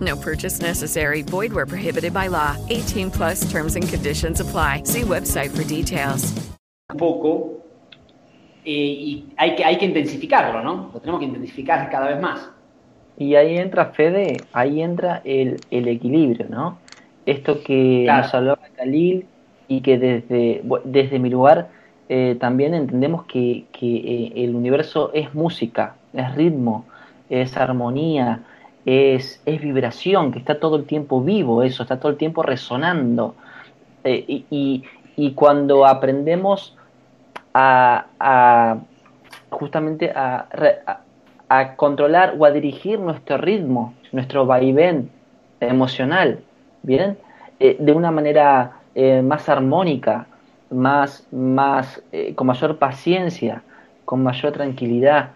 [0.00, 1.22] No purchase necessary.
[1.22, 2.56] Void where prohibited by law.
[2.70, 4.82] 18 plus terms and conditions apply.
[4.84, 6.32] See website for details.
[6.90, 7.60] Un poco
[8.64, 10.90] eh, y hay que, hay que intensificarlo, ¿no?
[10.92, 12.50] Lo tenemos que intensificar cada vez más.
[13.16, 16.78] Y ahí entra Fede, ahí entra el, el equilibrio, ¿no?
[17.26, 18.22] Esto que Claro.
[18.22, 19.26] nos hablaba Khalil
[19.68, 21.68] y que desde, desde mi lugar
[22.08, 26.86] eh, también entendemos que, que, eh, el universo es música, es ritmo,
[27.28, 28.42] es armonía,
[28.84, 33.36] es, es vibración, que está todo el tiempo vivo, eso, está todo el tiempo resonando.
[34.04, 34.84] Eh, y, y-
[35.34, 36.76] cuando aprendemos
[37.54, 38.78] a, a
[39.50, 40.48] justamente a,
[40.86, 41.00] a-
[41.48, 45.10] a controlar o a dirigir nuestro ritmo, nuestro vaivén
[45.60, 46.44] emocional,
[46.82, 47.18] ¿bien?
[47.58, 50.28] Eh, de una manera eh, más armónica,
[50.70, 52.02] más, más
[52.36, 53.62] con mayor paciencia,
[54.04, 55.30] con mayor tranquilidad.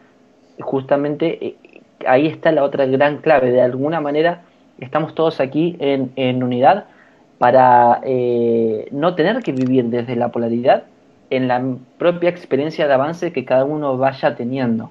[0.61, 1.59] Justamente
[2.07, 3.50] ahí está la otra gran clave.
[3.50, 4.42] De alguna manera
[4.78, 6.86] estamos todos aquí en, unidad
[7.38, 10.84] para eh, no tener que vivir desde la polaridad
[11.30, 11.62] en la
[11.98, 14.90] propia experiencia de avance que cada uno vaya teniendo.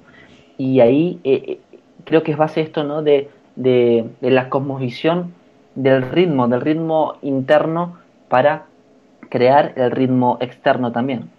[0.57, 1.59] Y ahí eh, eh,
[2.05, 3.01] creo que es base esto, ¿no?
[3.01, 5.33] De, de, de la cosmovisión
[5.75, 7.97] del ritmo, del ritmo interno
[8.29, 8.65] para
[9.29, 11.29] crear el ritmo externo también.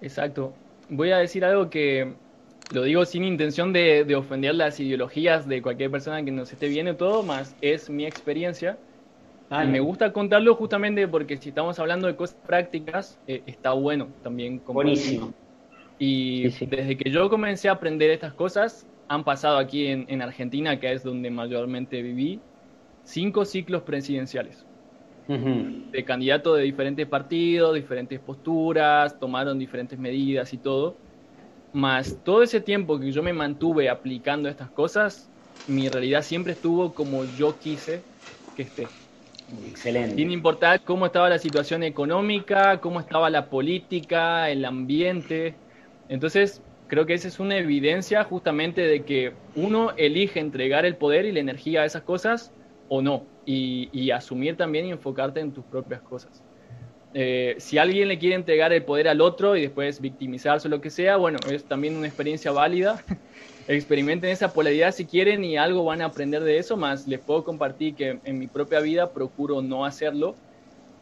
[0.00, 0.52] Exacto.
[0.88, 2.14] Voy a decir algo que
[2.70, 6.68] lo digo sin intención de, de ofender las ideologías de cualquier persona que nos esté
[6.68, 8.82] viendo todo, más es mi experiencia.
[9.50, 13.72] Ah, Y me gusta contarlo justamente porque si estamos hablando de cosas prácticas, eh, está
[13.72, 14.64] bueno también.
[14.70, 15.34] Buenísimo.
[15.98, 16.66] Y Sí, sí.
[16.66, 20.92] desde que yo comencé a aprender estas cosas, han pasado aquí en, en Argentina, que
[20.92, 22.46] es donde mayormente viví,
[23.02, 24.68] cinco ciclos presidenciales
[25.92, 31.02] de candidatos de diferentes partidos, diferentes posturas, tomaron diferentes medidas y todo.
[31.72, 35.32] Más todo ese tiempo que yo me mantuve aplicando estas cosas,
[35.66, 38.08] mi realidad siempre estuvo como yo quise
[38.54, 38.96] que esté.
[39.62, 40.16] Excelente.
[40.16, 45.62] Sin importar cómo estaba la situación económica, cómo estaba la política, el ambiente.
[46.08, 51.24] Entonces, creo que esa es una evidencia justamente de que uno elige entregar el poder
[51.26, 52.54] y la energía a esas cosas
[52.88, 53.30] o no.
[53.44, 56.44] Y, y asumir también y enfocarte en tus propias cosas.
[57.14, 60.80] Eh, si alguien le quiere entregar el poder al otro y después victimizarse o lo
[60.80, 63.04] que sea, bueno, es también una experiencia válida.
[63.66, 67.44] Experimenten esa polaridad si quieren y algo van a aprender de eso, más les puedo
[67.44, 70.42] compartir que en mi propia vida procuro no hacerlo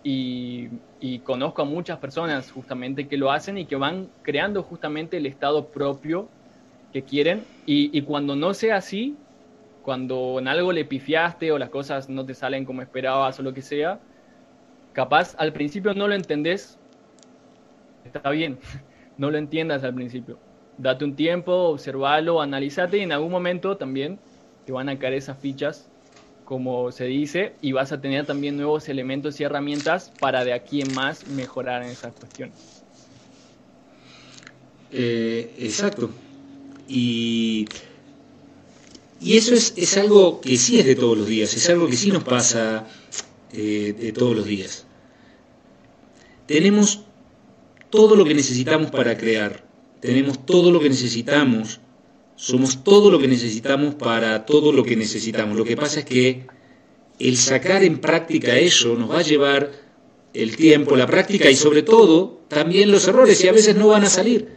[0.02, 5.16] y, y conozco a muchas personas justamente que lo hacen y que van creando justamente
[5.18, 6.34] el estado propio
[6.92, 9.26] que quieren y, y cuando no sea así,
[9.80, 13.52] cuando en algo le pifiaste o las cosas no te salen como esperabas o lo
[13.54, 14.02] que sea,
[14.96, 16.78] capaz al principio no lo entendés,
[18.02, 18.58] está bien,
[19.18, 20.38] no lo entiendas al principio.
[20.78, 24.18] Date un tiempo, observalo, analízate y en algún momento también
[24.64, 25.86] te van a caer esas fichas,
[26.46, 30.80] como se dice, y vas a tener también nuevos elementos y herramientas para de aquí
[30.80, 32.82] en más mejorar en esas cuestiones.
[34.92, 36.08] Eh, exacto.
[36.88, 37.66] Y,
[39.20, 41.96] y eso es, es algo que sí es de todos los días, es algo que
[41.96, 42.86] sí nos pasa
[43.52, 44.85] eh, de todos los días.
[46.46, 47.00] Tenemos
[47.90, 49.66] todo lo que necesitamos para crear,
[50.00, 51.80] tenemos todo lo que necesitamos,
[52.36, 55.56] somos todo lo que necesitamos para todo lo que necesitamos.
[55.56, 56.46] Lo que pasa es que
[57.18, 59.72] el sacar en práctica eso nos va a llevar
[60.34, 64.04] el tiempo, la práctica y sobre todo también los errores y a veces no van
[64.04, 64.48] a salir.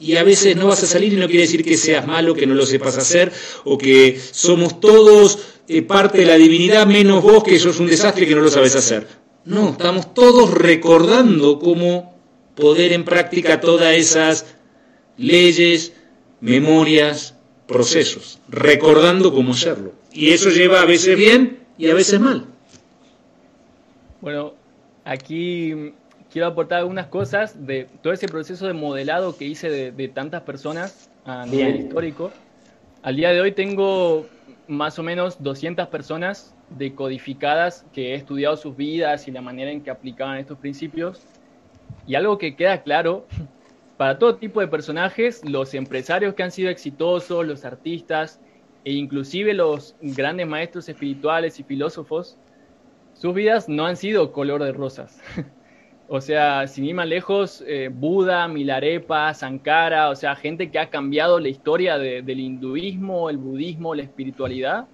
[0.00, 2.46] Y a veces no vas a salir y no quiere decir que seas malo, que
[2.46, 3.32] no lo sepas hacer
[3.64, 8.26] o que somos todos eh, parte de la divinidad menos vos que sos un desastre
[8.26, 9.06] que no lo sabes hacer.
[9.44, 12.14] No, estamos todos recordando cómo
[12.54, 14.56] poder en práctica todas esas
[15.16, 15.92] leyes,
[16.40, 17.34] memorias,
[17.66, 19.92] procesos, recordando cómo hacerlo.
[20.12, 22.46] Y eso lleva a veces bien y a veces mal.
[24.20, 24.54] Bueno,
[25.04, 25.92] aquí
[26.32, 30.42] quiero aportar algunas cosas de todo ese proceso de modelado que hice de, de tantas
[30.42, 31.86] personas a nivel Bien.
[31.86, 32.32] histórico.
[33.02, 34.26] Al día de hoy tengo
[34.66, 39.82] más o menos 200 personas decodificadas que he estudiado sus vidas y la manera en
[39.82, 41.28] que aplicaban estos principios.
[42.06, 43.26] Y algo que queda claro,
[43.96, 48.40] para todo tipo de personajes, los empresarios que han sido exitosos, los artistas
[48.84, 52.38] e inclusive los grandes maestros espirituales y filósofos,
[53.12, 55.18] sus vidas no han sido color de rosas.
[56.10, 60.88] O sea, sin ir más lejos, eh, Buda, Milarepa, Sankara, o sea, gente que ha
[60.90, 64.88] cambiado la historia de- del hinduismo, el budismo, la espiritualidad,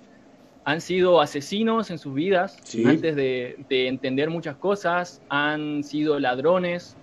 [0.65, 2.85] han sido asesinos en sus vidas Sí.
[2.85, 6.97] antes de, de entender muchas cosas, han sido ladrones,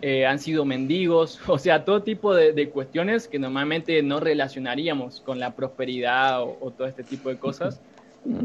[0.00, 5.20] eh, han sido mendigos, o sea, todo tipo de, de cuestiones que normalmente no relacionaríamos
[5.20, 7.80] con la prosperidad o, o todo este tipo de cosas.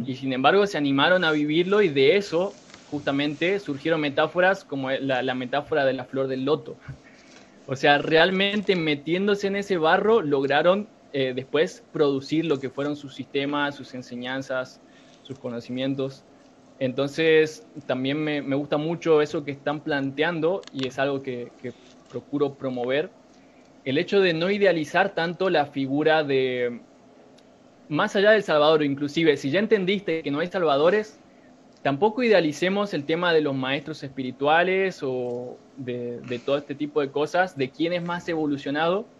[0.05, 2.53] Y sin embargo se animaron a vivirlo y de eso
[2.89, 6.77] justamente surgieron metáforas como la, la metáfora de la flor del loto.
[7.69, 13.15] O sea, realmente metiéndose en ese barro lograron eh, después producir lo que fueron sus
[13.15, 14.81] sistemas, sus enseñanzas,
[15.23, 16.23] sus conocimientos.
[16.79, 21.73] Entonces, también me, me gusta mucho eso que están planteando y es algo que, que
[22.09, 23.09] procuro promover.
[23.83, 26.81] El hecho de no idealizar tanto la figura de,
[27.87, 31.19] más allá del Salvador, inclusive, si ya entendiste que no hay salvadores,
[31.81, 37.11] tampoco idealicemos el tema de los maestros espirituales o de, de todo este tipo de
[37.11, 39.16] cosas, de quién es más evolucionado,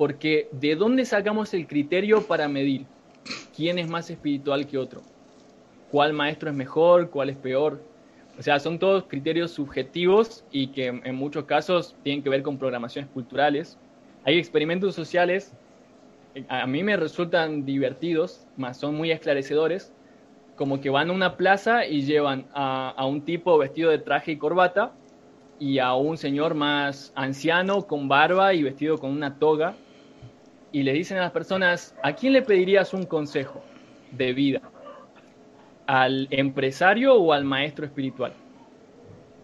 [0.00, 2.86] porque ¿de dónde sacamos el criterio para medir
[3.54, 5.02] quién es más espiritual que otro?
[5.90, 7.10] ¿Cuál maestro es mejor?
[7.10, 7.82] ¿Cuál es peor?
[8.38, 12.56] O sea, son todos criterios subjetivos y que en muchos casos tienen que ver con
[12.56, 13.76] programaciones culturales.
[14.24, 15.52] Hay experimentos sociales
[16.48, 19.92] a mí me resultan divertidos, más son muy esclarecedores,
[20.56, 24.32] como que van a una plaza y llevan a, a un tipo vestido de traje
[24.32, 24.92] y corbata
[25.58, 29.74] y a un señor más anciano con barba y vestido con una toga
[30.72, 33.62] y le dicen a las personas, ¿a quién le pedirías un consejo
[34.12, 34.62] de vida?
[35.86, 38.32] ¿Al empresario o al maestro espiritual?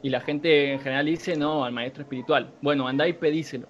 [0.03, 2.53] Y la gente en general dice, no, al maestro espiritual.
[2.62, 3.66] Bueno, anda y pedíselo.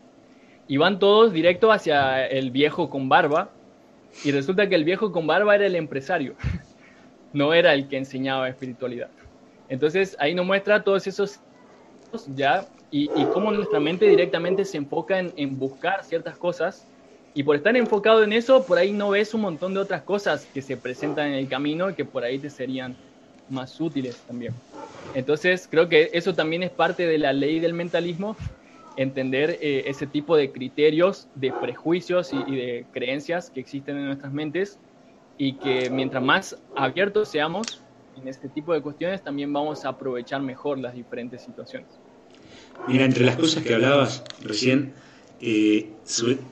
[0.69, 3.51] Y van todos directo hacia el viejo con barba.
[4.25, 6.35] Y resulta que el viejo con barba era el empresario,
[7.33, 9.11] no era el que enseñaba espiritualidad.
[9.69, 11.41] Entonces ahí nos muestra todos esos
[12.35, 16.89] ya y, cómo nuestra mente directamente se enfoca en, en buscar ciertas cosas.
[17.37, 20.49] Y por estar enfocado en eso, por ahí no ves un montón de otras cosas
[20.55, 22.97] que se presentan en el camino y que por ahí te serían
[23.51, 24.55] más útiles también.
[25.15, 28.39] Entonces creo que eso también es parte de la ley del mentalismo,
[28.97, 34.07] entender eh, ese tipo de criterios, de prejuicios y, y de creencias que existen en
[34.07, 34.79] nuestras mentes
[35.37, 37.83] y que mientras más abiertos seamos
[38.17, 42.01] en este tipo de cuestiones, también vamos a aprovechar mejor las diferentes situaciones.
[42.89, 44.95] Mira, entre las cosas que hablabas recién,
[45.41, 45.91] eh,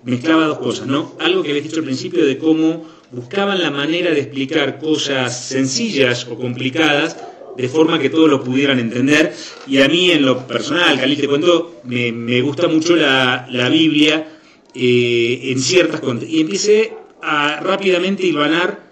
[0.04, 1.14] mezclaba dos cosas, ¿no?
[1.20, 6.26] Algo que habías dicho al principio de cómo buscaban la manera de explicar cosas sencillas
[6.30, 7.16] o complicadas
[7.56, 9.32] de forma que todos lo pudieran entender.
[9.66, 13.68] Y a mí, en lo personal, Cali, te cuento, me, me gusta mucho la, la
[13.68, 14.28] Biblia
[14.74, 18.82] eh, en ciertas Y empecé a rápidamente hilvanar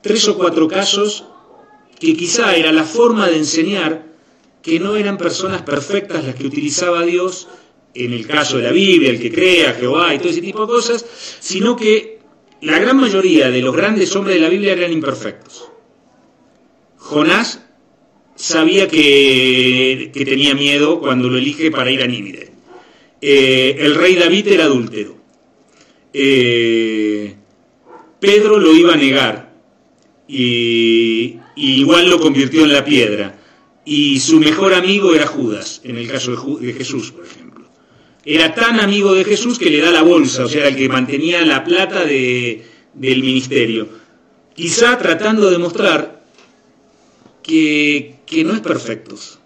[0.00, 1.24] tres o cuatro casos
[1.98, 4.06] que quizá era la forma de enseñar
[4.62, 7.48] que no eran personas perfectas las que utilizaba Dios
[8.04, 10.72] en el caso de la Biblia, el que crea, Jehová y todo ese tipo de
[10.72, 11.04] cosas,
[11.40, 12.18] sino que
[12.60, 15.70] la gran mayoría de los grandes hombres de la Biblia eran imperfectos.
[16.96, 17.62] Jonás
[18.34, 22.50] sabía que, tenía miedo cuando lo elige para ir a Nínive.
[23.20, 25.16] Eh, el rey David era adúltero.
[26.12, 27.34] Eh,
[28.20, 29.54] Pedro lo iba a negar
[30.28, 33.38] y, igual lo convirtió en la piedra.
[33.84, 37.55] Y su mejor amigo era Judas, en el caso de, de Jesús, por ejemplo.
[38.28, 41.46] Era tan amigo de Jesús que le da la bolsa, o sea, el que mantenía
[41.46, 42.62] la plata de-
[42.92, 43.88] del ministerio.
[44.54, 46.24] Quizá tratando de mostrar
[47.42, 49.38] que, que no es perfectos,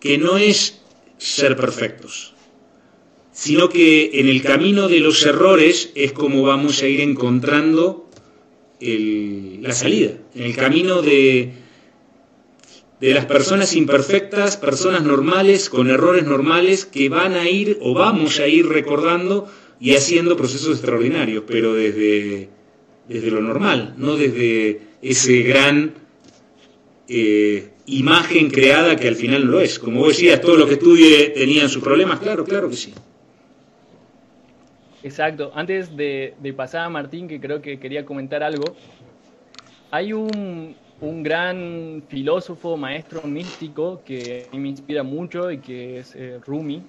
[0.00, 0.80] que no es
[1.18, 2.34] ser perfectos,
[3.32, 8.08] sino que en el camino de los errores es como vamos a ir encontrando
[8.80, 11.52] la salida, en el camino de,
[13.02, 18.38] de las personas imperfectas, personas normales, con errores normales, que van a ir o vamos
[18.38, 19.48] a ir recordando
[19.80, 22.48] y haciendo procesos extraordinarios, pero desde,
[23.08, 25.94] desde lo normal, no desde ese gran
[27.08, 29.80] eh, imagen creada que al final no lo es.
[29.80, 32.94] Como vos decías, todos los que estudie tenían sus problemas, claro, claro que sí.
[35.02, 35.50] Exacto.
[35.56, 38.76] Antes de, de pasar a Martín, que creo que quería comentar algo,
[39.90, 46.38] hay un, un gran filósofo, maestro místico que me inspira mucho y que es eh,
[46.40, 46.88] Rumi,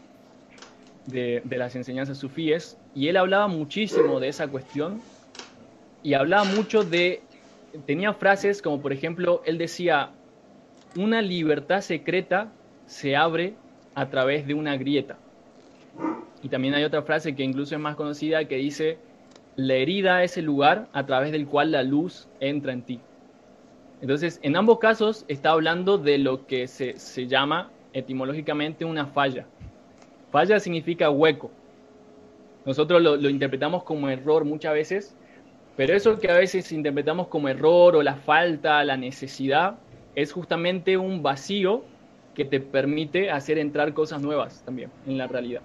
[1.06, 5.04] de, de las enseñanzas sufíes, y él hablaba muchísimo de esa cuestión
[6.04, 7.28] y hablaba mucho de,
[7.88, 10.16] tenía frases como por ejemplo, él decía,
[10.94, 12.56] una libertad secreta
[12.86, 13.58] se abre
[13.96, 15.24] a través de una grieta.
[16.42, 19.00] Y también hay otra frase que incluso es más conocida que dice,
[19.56, 23.13] la herida es el lugar a través del cual la luz entra en ti.
[24.04, 29.46] Entonces, en ambos casos está hablando de lo que se, se llama etimológicamente una falla.
[30.30, 31.50] Falla significa hueco.
[32.66, 35.16] Nosotros lo, interpretamos como error muchas veces,
[35.78, 39.76] pero eso que a veces interpretamos como error o la falta, la necesidad,
[40.16, 41.86] es justamente un vacío
[42.36, 45.62] que te permite hacer entrar cosas nuevas también en la realidad.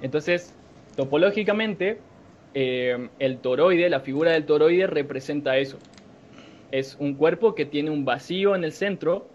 [0.00, 0.52] Entonces,
[0.96, 2.00] topológicamente,
[2.54, 5.78] eh, el toroide, la figura del toroide representa eso.
[6.72, 9.26] Es un cuerpo que tiene un vacío en el centro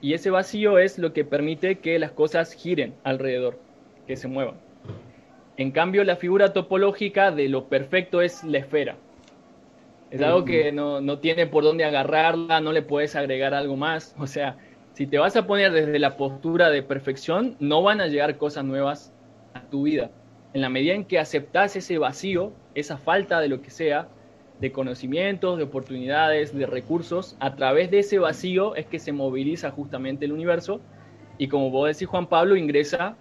[0.00, 3.58] y ese vacío es lo que permite que las cosas giren alrededor,
[4.06, 4.54] que se muevan.
[5.56, 8.96] En cambio, la figura topológica de lo perfecto es la esfera.
[10.10, 14.14] Es algo que no, no tiene por dónde agarrarla, no le puedes agregar algo más.
[14.18, 14.56] O sea,
[14.92, 18.64] si te vas a poner desde la postura de perfección, no van a llegar cosas
[18.64, 19.12] nuevas
[19.54, 20.10] a tu vida.
[20.54, 24.08] En la medida en que aceptas ese vacío, esa falta de lo que sea,
[24.60, 29.70] de conocimientos, de oportunidades, de recursos, a través de ese vacío es que se moviliza
[29.70, 30.80] justamente el universo
[31.38, 33.16] y como vos decís Juan Pablo, ingresa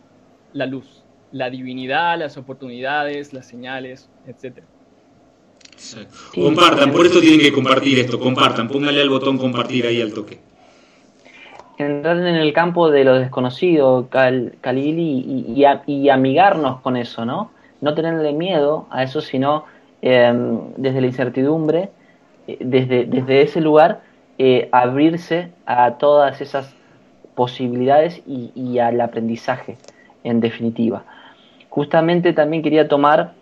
[0.53, 4.63] la luz, la divinidad, las oportunidades, las señales, etc.
[6.33, 10.39] Compartan, por esto tienen que compartir esto, compartan, pónganle al botón compartir ahí al toque.
[11.77, 16.81] entrar en el campo de lo desconocido, Cal- Khalil, y, y- y a- y amigarnos
[16.81, 17.51] con eso, ¿no?
[17.81, 19.65] No tenerle miedo a eso, sino
[20.01, 20.33] eh,
[20.77, 21.91] desde la incertidumbre,
[22.47, 24.03] eh, desde, desde ese lugar,
[24.37, 26.75] eh, abrirse a todas esas
[27.35, 29.79] posibilidades y, al aprendizaje,
[30.23, 31.05] en definitiva.
[31.69, 33.35] Justamente también quería tomar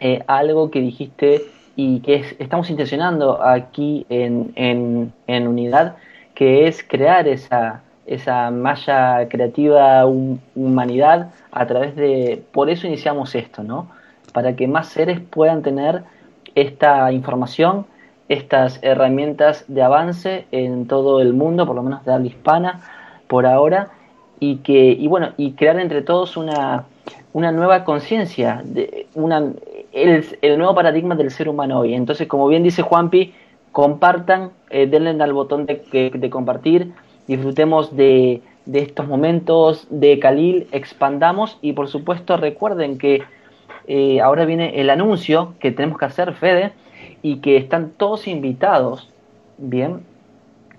[0.00, 5.96] eh, algo que dijiste y que es- estamos intencionando aquí en, en- en Unidad,
[6.34, 12.46] que es crear esa, esa malla creativa hum- humanidad a través de...
[12.52, 13.90] Por eso iniciamos esto, ¿no?
[14.38, 16.04] Para que más seres puedan tener
[16.54, 17.86] esta información,
[18.28, 22.80] estas herramientas de avance en todo el mundo, por lo menos de habla hispana,
[23.26, 23.90] por ahora,
[24.38, 26.84] y que y bueno y crear entre todos una,
[27.32, 28.62] una nueva conciencia
[29.14, 29.38] una
[29.92, 31.94] el, el nuevo paradigma del ser humano hoy.
[31.94, 33.34] Entonces como bien dice Juanpi
[33.72, 36.92] compartan eh, denle al botón de, de compartir
[37.26, 43.24] disfrutemos de, de estos momentos de Khalil expandamos y por supuesto recuerden que
[43.88, 46.72] eh, ahora viene el anuncio que tenemos que hacer Fede
[47.22, 49.10] y que están todos invitados
[49.56, 50.00] bien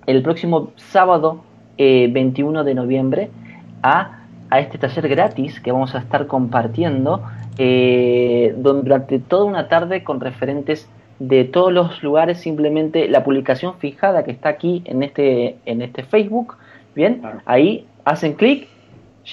[0.06, 1.42] el próximo sábado
[1.80, 3.30] eh, 21 de noviembre
[3.82, 4.20] a,
[4.52, 7.24] a este taller gratis que vamos a estar compartiendo
[7.58, 10.88] eh, durante toda una tarde con referentes
[11.18, 16.04] de todos los lugares, simplemente la publicación fijada que está aquí en este, en este
[16.04, 16.58] Facebook,
[16.94, 18.68] bien, ahí hacen clic,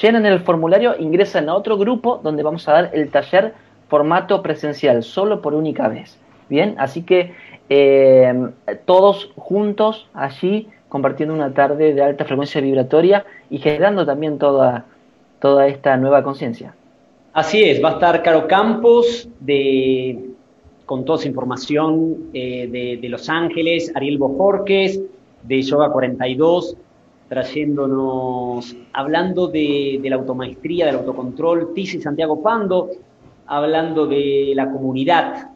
[0.01, 3.55] llenan el formulario, ingresan a otro grupo donde vamos a dar el taller
[3.89, 6.18] formato presencial, solo por única vez,
[6.49, 7.34] bien, así que
[7.68, 8.32] eh,
[8.84, 14.87] todos juntos allí compartiendo una tarde de alta frecuencia vibratoria y generando también toda,
[15.41, 16.74] toda esta nueva conciencia.
[17.32, 20.30] Así es, va a estar Caro Campos de,
[20.87, 25.01] con toda esa información eh, de, de Los Ángeles, Ariel Bojorques
[25.43, 26.76] de Yoga 42,
[27.28, 32.91] trayéndonos, hablando de, de la automaestría, del autocontrol, Tizi Santiago Pando,
[33.47, 35.51] hablando de la comunidad,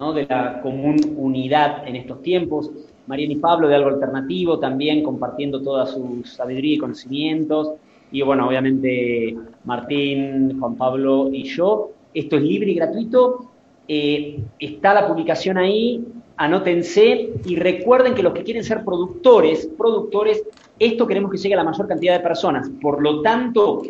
[0.00, 0.12] ¿no?
[0.12, 2.70] de la común unidad en estos tiempos.
[3.06, 7.72] Mariana y Pablo de Algo Alternativo también compartiendo toda su sabiduría y conocimientos.
[8.12, 11.90] Y bueno, obviamente Martín, Juan Pablo y yo.
[12.12, 13.50] Esto es libre y gratuito.
[13.86, 16.04] Eh, está la publicación ahí.
[16.36, 20.44] Anótense y recuerden que los que quieren ser productores, productores,
[20.78, 22.70] esto queremos que llegue a la mayor cantidad de personas.
[22.80, 23.82] Por lo tanto,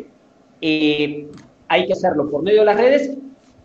[0.59, 1.27] eh,
[1.67, 3.17] hay que hacerlo por medio de las redes,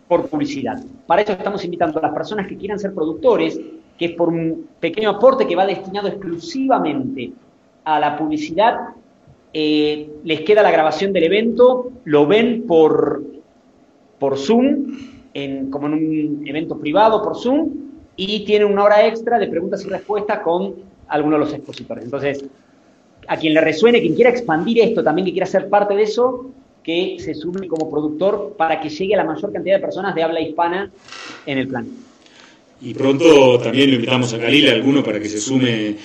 [0.07, 0.83] por publicidad.
[1.07, 3.59] Para eso estamos invitando a las personas que quieran ser productores,
[3.97, 7.31] que es por un pequeño aporte que va destinado exclusivamente
[7.83, 8.77] a la publicidad,
[9.53, 13.23] eh, les queda la grabación del evento, lo ven por,
[14.19, 14.97] por Zoom,
[15.33, 17.69] en, como en un evento privado por Zoom,
[18.15, 20.75] y tienen una hora extra de preguntas y respuestas con
[21.07, 22.05] algunos de los expositores.
[22.05, 22.45] Entonces,
[23.27, 26.47] a quien le resuene, quien quiera expandir esto, también que quiera ser parte de eso,
[26.85, 30.21] que se sume como productor para que llegue a la mayor cantidad de personas de
[30.23, 30.91] habla hispana
[31.45, 31.87] en el plan.
[32.81, 35.95] Y pronto también lo invitamos a Khalil, a alguno para que se sume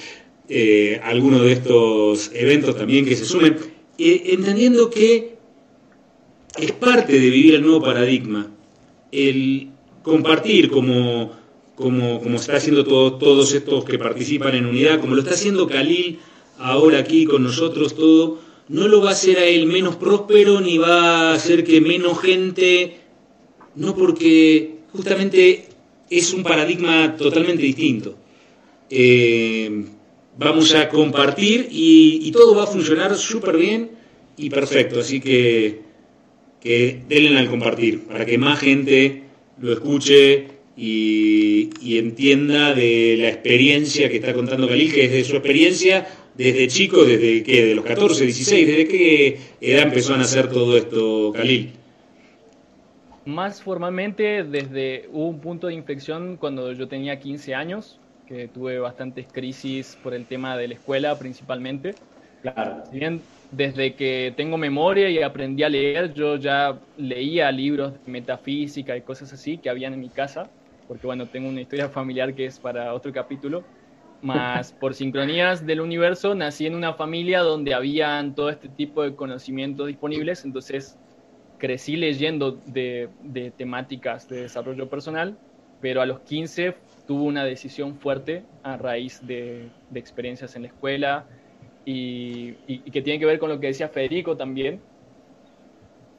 [0.49, 3.57] eh, a alguno de estos eventos también que se sumen,
[3.99, 5.35] eh, entendiendo que
[6.59, 8.49] es parte de vivir el nuevo paradigma,
[9.13, 9.69] el
[10.03, 11.33] compartir como,
[11.75, 15.67] como, como está haciendo todo- todos estos que participan en unidad, como lo está haciendo
[15.69, 16.19] Khalil
[16.59, 18.39] ahora aquí con nosotros, todo,
[18.71, 22.21] no lo va a hacer a él menos próspero ni va a hacer que menos
[22.21, 22.99] gente,
[23.75, 25.67] no porque justamente
[26.09, 28.17] es un paradigma totalmente distinto.
[28.89, 29.87] Eh,
[30.39, 33.91] vamos a compartir y, y todo va a funcionar súper bien
[34.37, 35.81] y perfecto, así que,
[36.61, 39.25] que denle al compartir para que más gente
[39.61, 46.09] lo escuche y, entienda de la experiencia que está contando Khalil, es de su experiencia
[46.35, 50.77] desde chico, desde que de los 14, 16, desde qué edad empezó a nacer todo
[50.77, 51.73] esto, Khalil.
[53.27, 58.79] Más formalmente, desde hubo un punto de inflexión cuando yo tenía 15 años, que tuve
[58.79, 61.95] bastantes crisis por el tema de la escuela principalmente.
[62.43, 62.85] Claro.
[62.93, 63.21] Bien
[63.51, 69.03] desde que tengo memoria y aprendí a leer, yo ya leía libros de metafísica y
[69.03, 70.49] cosas así que habían en mi casa,
[70.87, 73.65] porque bueno, tengo una historia familiar que es para otro capítulo.
[74.23, 79.17] Más por sincronías del universo, nací en una familia donde habían todo este tipo de
[79.17, 80.99] conocimientos disponibles, entonces
[81.59, 85.39] crecí leyendo de, de temáticas de desarrollo personal,
[85.81, 90.69] pero a los 15 tuve una decisión fuerte a raíz de, de experiencias en la
[90.69, 91.29] escuela
[91.85, 94.85] y, y- y que tiene que ver con lo que decía Federico también.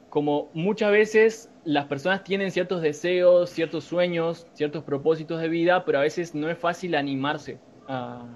[0.08, 5.98] Como muchas veces las personas tienen ciertos deseos, ciertos sueños, ciertos propósitos de vida, pero
[5.98, 8.26] a veces no es fácil animarse a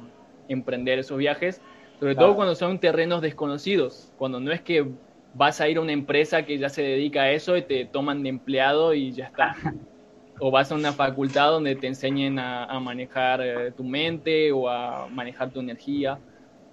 [0.49, 1.63] emprender esos viajes,
[1.99, 2.29] sobre Claro.
[2.29, 4.87] todo cuando son terrenos desconocidos, cuando no es que
[5.33, 8.23] vas a ir a una empresa que ya se dedica a eso y te toman
[8.23, 9.55] de empleado y ya está.
[10.39, 14.69] O vas a una facultad donde te enseñen a, a manejar eh, tu mente o
[14.69, 16.23] a manejar tu energía.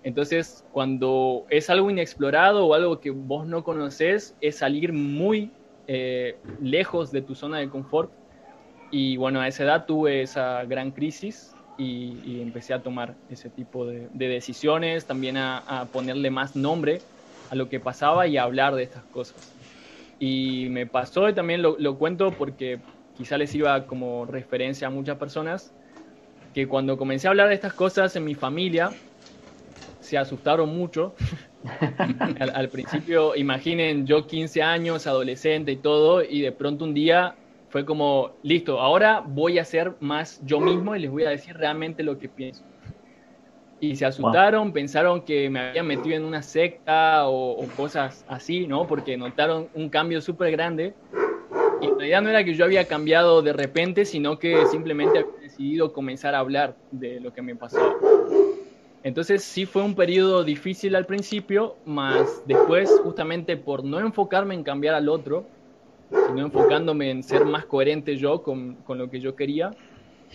[0.01, 5.55] Entonces, cuando es algo inexplorado o algo que vos no conoces, es salir muy
[5.87, 8.13] eh, lejos de tu zona de confort.
[8.91, 13.49] Y bueno, a esa edad tuve esa gran crisis y, y empecé a tomar ese
[13.49, 17.07] tipo de, de decisiones, también a, a ponerle más nombre
[17.49, 19.55] a lo que pasaba y a hablar de estas cosas.
[20.19, 24.91] Y me pasó, y también lo, lo cuento porque quizá les sirva como referencia a
[24.91, 25.75] muchas personas,
[26.53, 28.99] que cuando comencé a hablar de estas cosas en mi familia,
[29.99, 31.15] se asustaron mucho.
[32.39, 37.39] al, al principio, imaginen, yo 15 años, adolescente y todo, y de pronto un día
[37.73, 41.57] fue como, listo, ahora voy a ser más yo mismo y les voy a decir
[41.57, 42.63] realmente lo que pienso.
[43.79, 48.67] Y se asustaron, pensaron que me había metido en una secta o, o cosas así,
[48.67, 48.85] ¿no?
[48.85, 50.93] Porque notaron un cambio súper grande.
[51.81, 55.41] Y en realidad no era que yo había cambiado de repente, sino que simplemente había
[55.41, 57.95] decidido comenzar a hablar de lo que me pasaba.
[59.01, 64.63] Entonces sí fue un periodo difícil al principio, más después justamente por no enfocarme en
[64.63, 65.49] cambiar al otro,
[66.27, 69.71] sino enfocándome en ser más coherente yo con, con lo que yo quería,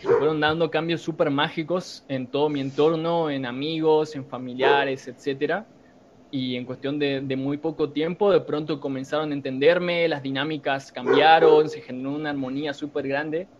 [0.02, 5.68] fueron dando cambios súper mágicos en todo mi entorno, en amigos, en familiares, etcétera.
[6.30, 10.92] Y en cuestión de, de muy poco tiempo, de pronto comenzaron a entenderme, las dinámicas
[10.92, 13.50] cambiaron, se generó una armonía súper grande.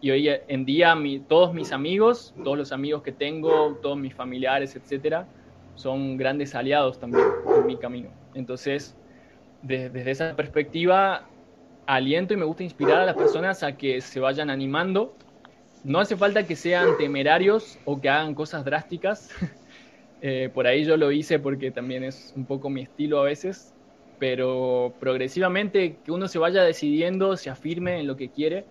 [0.00, 4.14] Y hoy en día mi- todos mis amigos, todos los amigos que tengo, todos mis
[4.14, 5.30] familiares, etcétera,
[5.74, 8.14] son grandes aliados también en mi camino.
[8.34, 8.98] Entonces,
[9.60, 11.33] de- desde esa perspectiva
[11.86, 15.16] aliento y me gusta inspirar a las personas a que se vayan animando.
[15.82, 19.30] No hace falta que sean temerarios o que hagan cosas drásticas.
[20.26, 23.74] Eh, por ahí yo lo hice porque también es un poco mi estilo a veces,
[24.18, 28.64] pero progresivamente que uno se vaya decidiendo, se afirme en lo que quiere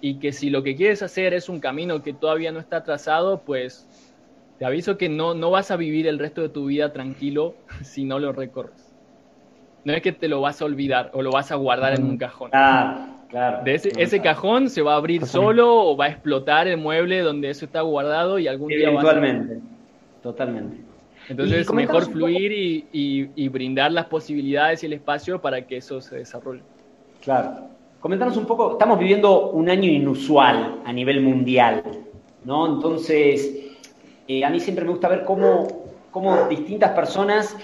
[0.00, 3.42] y que si lo que quieres hacer es un camino que todavía no está trazado,
[3.44, 3.88] pues
[4.56, 8.04] te aviso que no, no vas a vivir el resto de tu vida tranquilo si
[8.04, 8.89] no lo recorres.
[9.84, 12.18] No es que te lo vas a olvidar o lo vas a guardar en un
[12.18, 12.50] cajón.
[12.50, 13.64] Claro, claro.
[13.64, 17.20] De ese, ese cajón se va a abrir solo o va a explotar el mueble
[17.20, 19.10] donde eso está guardado y algún día vas a...
[19.10, 19.60] Eventualmente.
[20.22, 20.76] Totalmente.
[21.28, 25.76] Y Entonces, mejor fluir y, y- y brindar las posibilidades y el espacio para que
[25.78, 26.62] eso se desarrolle.
[27.22, 27.68] Claro.
[28.00, 31.82] Comentanos un poco, estamos viviendo un año inusual a nivel mundial,
[32.44, 32.66] ¿no?
[32.74, 33.50] Entonces,
[34.26, 35.68] eh, a mí siempre me gusta ver cómo,
[36.10, 37.56] cómo distintas personas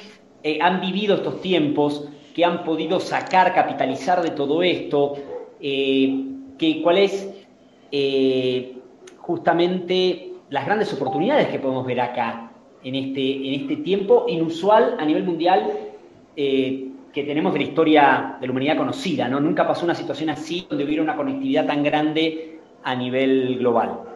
[0.46, 5.14] eh, han vivido estos tiempos, que han podido sacar, capitalizar de todo esto,
[5.58, 6.24] eh,
[6.58, 7.28] que cuál es
[7.90, 8.76] eh,
[9.16, 12.52] justamente las grandes oportunidades que podemos ver acá
[12.84, 15.72] en este, en este tiempo inusual a nivel mundial
[16.36, 19.40] eh, que tenemos de la historia de la humanidad conocida, ¿no?
[19.40, 24.15] Nunca pasó una situación así donde hubiera una conectividad tan grande a nivel global.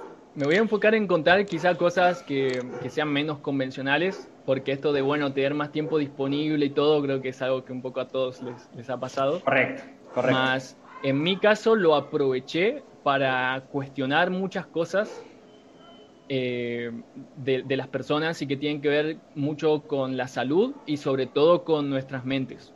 [0.33, 4.93] Me voy a enfocar en contar quizá cosas que, que sean menos convencionales, porque esto
[4.93, 7.99] de, bueno, tener más tiempo disponible y todo, creo que es algo que un poco
[7.99, 9.41] a todos les, les ha pasado.
[9.41, 10.37] Correcto, correcto.
[10.37, 15.21] Más, en mi caso lo aproveché para cuestionar muchas cosas
[16.29, 20.95] eh, de, de las personas y que tienen que ver mucho con la salud y
[20.95, 22.73] sobre todo con nuestras mentes.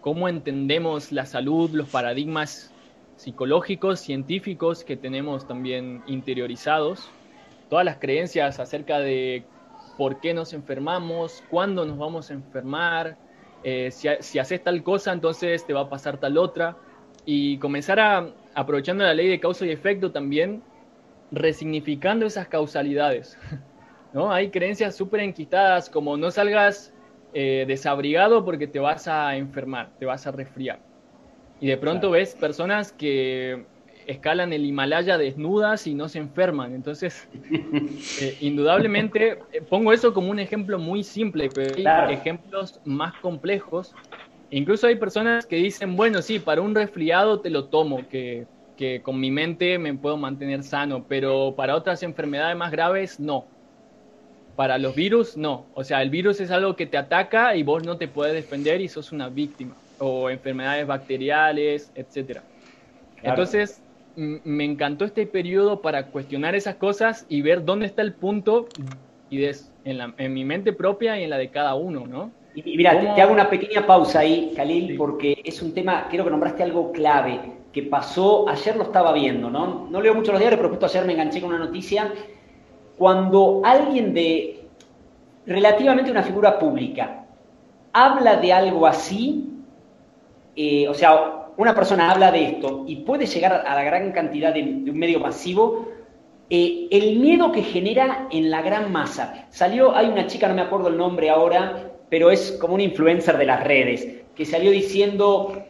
[0.00, 2.71] Cómo entendemos la salud, los paradigmas
[3.16, 7.08] psicológicos, científicos que tenemos también interiorizados,
[7.68, 9.44] todas las creencias acerca de
[9.96, 13.16] por qué nos enfermamos, cuándo nos vamos a enfermar,
[13.62, 16.76] eh, si, si haces tal cosa, entonces te va a pasar tal otra,
[17.24, 20.62] y comenzar a, aprovechando la ley de causa y efecto también,
[21.30, 23.38] resignificando esas causalidades.
[24.12, 24.32] ¿no?
[24.32, 26.94] Hay creencias súper enquistadas como no salgas
[27.32, 30.91] eh, desabrigado porque te vas a enfermar, te vas a resfriar.
[31.62, 33.68] Y de pronto ves personas que
[34.06, 36.74] escalan el Himalaya desnudas y no se enferman.
[36.74, 37.30] Entonces,
[38.16, 42.08] eh, indudablemente, eh, pongo eso como un ejemplo muy simple, pero hay Claro.
[42.08, 43.96] ejemplos más complejos.
[44.50, 49.02] Incluso hay personas que dicen, bueno, sí, para un resfriado te lo tomo, que, que
[49.02, 53.52] con mi mente me puedo mantener sano, pero para otras enfermedades más graves, no.
[54.54, 55.68] Para los virus, no.
[55.74, 58.80] O sea, el virus es algo que te ataca y vos no te puedes defender
[58.80, 59.81] y sos una víctima.
[60.04, 61.92] O enfermedades bacteriales.
[61.94, 62.34] Claro.
[63.22, 63.80] Entonces,
[64.16, 68.66] me encantó este periodo para cuestionar esas cosas y ver dónde está el punto
[69.30, 72.30] y en, la- en mi mente propia y en la de cada uno, ¿no?
[72.54, 73.14] Y, mira, te, ¿Cómo?
[73.14, 74.94] te hago una pequeña pausa ahí, Khalil, Sí.
[74.98, 77.40] porque es un tema, creo que nombraste algo clave,
[77.72, 79.86] que pasó, ayer lo estaba viendo, ¿no?
[79.88, 82.12] No leo mucho los diarios, pero justo ayer me enganché con una noticia.
[82.98, 84.66] Cuando alguien de
[85.46, 87.24] relativamente una figura pública
[87.92, 89.48] habla de algo así,
[90.56, 94.52] eh, o sea, una persona habla de esto y puede llegar a la gran cantidad
[94.52, 95.88] de, un medio masivo,
[96.50, 99.46] eh, el miedo que genera en la gran masa.
[99.50, 103.38] Salió, hay una chica, no me acuerdo el nombre ahora, pero es como un influencer
[103.38, 105.62] de las redes, que salió diciendo,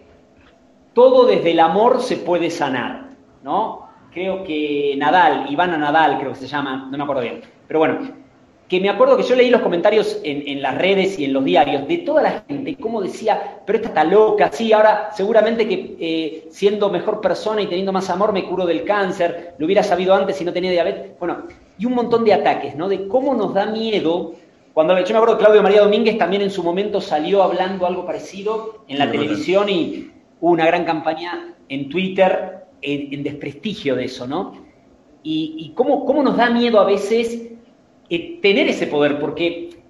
[0.93, 3.11] todo desde el amor se puede sanar,
[3.43, 3.89] ¿no?
[4.12, 8.22] Creo que Nadal, Ivana Nadal creo que se llama, no me acuerdo bien, pero bueno,
[8.73, 11.45] que me acuerdo que yo leí los comentarios en, en, las redes y en los
[11.45, 15.95] diarios de toda la gente, cómo decía, pero esta está loca, sí, ahora seguramente que
[16.01, 20.14] eh, siendo mejor persona y teniendo más amor me curo del cáncer, lo hubiera sabido
[20.14, 21.43] antes si no tenía diabetes, bueno,
[21.79, 22.89] y un montón de ataques, ¿no?
[22.89, 24.37] De cómo nos da miedo,
[24.73, 28.07] cuando yo me acuerdo que Claudio María Domínguez también en su momento salió hablando algo
[28.07, 34.07] parecido en la televisión y hubo una gran campaña en Twitter en, en desprestigio de
[34.07, 34.55] eso, ¿no?
[35.23, 37.53] Y, y cómo, cómo nos da miedo a veces
[38.14, 39.86] eh, tener ese poder, porque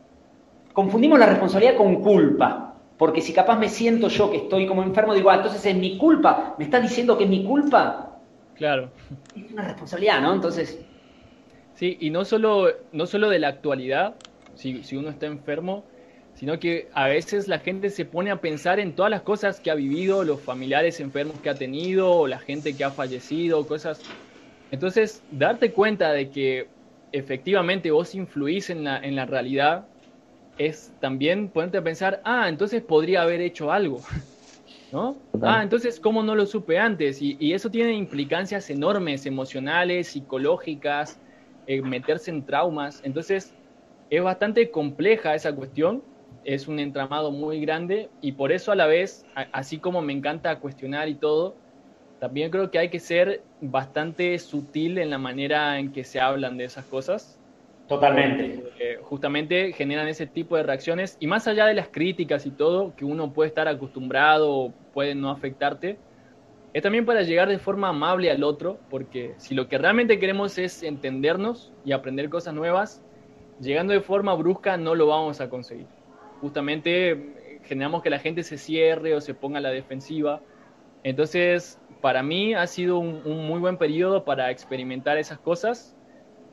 [0.73, 2.69] confundimos la responsabilidad con culpa.
[2.99, 5.99] Porque si capaz me siento yo que estoy como enfermo, digo, ah, entonces es mi
[5.99, 8.23] culpa, me estás diciendo que es mi culpa,
[8.55, 8.93] Claro.
[9.35, 10.33] es una responsabilidad, ¿no?
[10.35, 10.87] Entonces,
[11.75, 14.21] Sí, y no solo, no solo de la actualidad,
[14.55, 15.89] si, si uno está enfermo,
[16.35, 19.71] sino que a veces la gente se pone a pensar en todas las cosas que
[19.71, 24.07] ha vivido, los familiares enfermos que ha tenido, o la gente que ha fallecido, cosas.
[24.71, 26.73] Entonces, darte cuenta de que
[27.13, 29.91] efectivamente vos influís en la, en la realidad
[30.59, 34.05] es también ponerte a pensar, ah, entonces podría haber hecho algo.
[34.91, 35.25] ¿No?
[35.41, 37.21] Ah, entonces, ¿cómo no lo supe antes?
[37.23, 41.21] Y, y eso tiene implicancias enormes, emocionales, psicológicas,
[41.67, 43.01] eh, meterse en traumas.
[43.03, 43.57] Entonces,
[44.11, 46.05] es bastante compleja esa cuestión,
[46.45, 50.13] es un entramado muy grande y por eso a la vez, a- así como me
[50.13, 51.59] encanta cuestionar y todo,
[52.23, 56.57] también creo que hay que ser bastante sutil en la manera en que se hablan
[56.57, 57.37] de esas cosas.
[57.89, 58.61] totalmente.
[58.63, 62.95] porque justamente generan ese tipo de reacciones y más allá de las críticas y todo,
[62.95, 65.99] que uno puede estar acostumbrado o puede no afectarte,
[66.73, 70.57] es también para llegar de forma amable al otro, porque si lo que realmente queremos
[70.59, 73.03] es entendernos y aprender cosas nuevas,
[73.59, 75.89] llegando de forma brusca no lo vamos a conseguir.
[76.41, 80.41] Justamente eh, generamos que la gente se cierre o se ponga a la defensiva.
[81.03, 85.95] Entonces, para mí ha sido un, un muy buen periodo para experimentar esas cosas.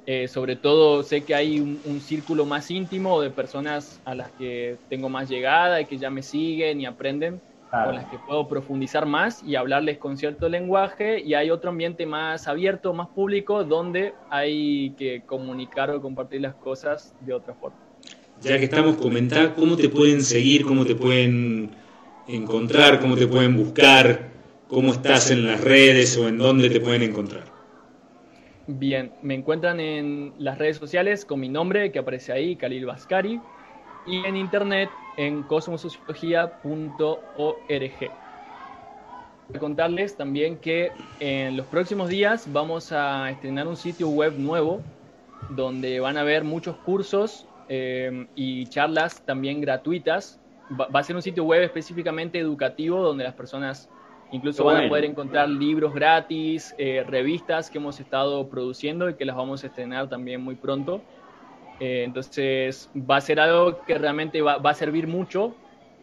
[0.06, 4.32] Eh, sobre todo sé que hay un, un círculo más íntimo de personas a las
[4.32, 8.48] que tengo más llegada y que ya me siguen y aprenden con las que puedo
[8.48, 13.64] profundizar más y hablarles con cierto lenguaje y hay otro ambiente más abierto, más público,
[13.64, 17.78] donde hay que comunicar o compartir las cosas de otra forma.
[18.42, 21.70] Ya que estamos, comentar cómo te pueden seguir, cómo te pueden
[22.28, 24.30] encontrar, cómo te pueden buscar,
[24.70, 27.44] cómo estás en las redes o en dónde te pueden encontrar.
[28.68, 33.42] Bien, me encuentran en las redes sociales con mi nombre que aparece ahí, Khalil Baskari,
[34.06, 38.12] y en internet en cosmosociología.org.
[39.60, 44.84] Contarles también que en los próximos días vamos a estrenar un sitio web nuevo
[45.50, 50.40] donde van a haber muchos cursos eh, y charlas también gratuitas.
[50.72, 53.90] Va a ser un sitio web específicamente educativo donde las personas
[54.32, 54.90] incluso Qué van a bueno.
[54.90, 59.68] poder encontrar libros gratis, eh, revistas que hemos estado produciendo y que las vamos a
[59.68, 61.02] estrenar también muy pronto.
[61.80, 65.56] Eh, entonces va a ser algo que realmente va, va a servir mucho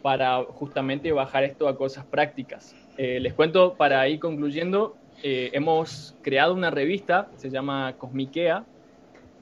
[0.03, 2.75] para justamente bajar esto a cosas prácticas.
[2.97, 8.65] Eh, les cuento, para ir concluyendo, hemos creado una revista, se llama Cosmiquea,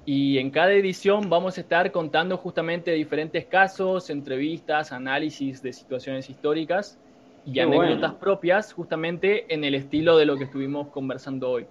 [0.07, 6.31] y en cada edición vamos a estar contando justamente diferentes casos, entrevistas, análisis de situaciones
[6.31, 6.99] históricas
[7.47, 8.19] y anécdotas bueno.
[8.19, 11.67] propias justamente en el estilo de lo que estuvimos conversando hoy.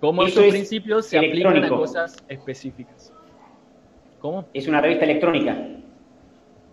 [0.00, 3.12] Cómo Eso esos es principios se aplican a cosas específicas.
[4.18, 4.46] ¿Cómo?
[4.52, 5.56] Es una revista electrónica.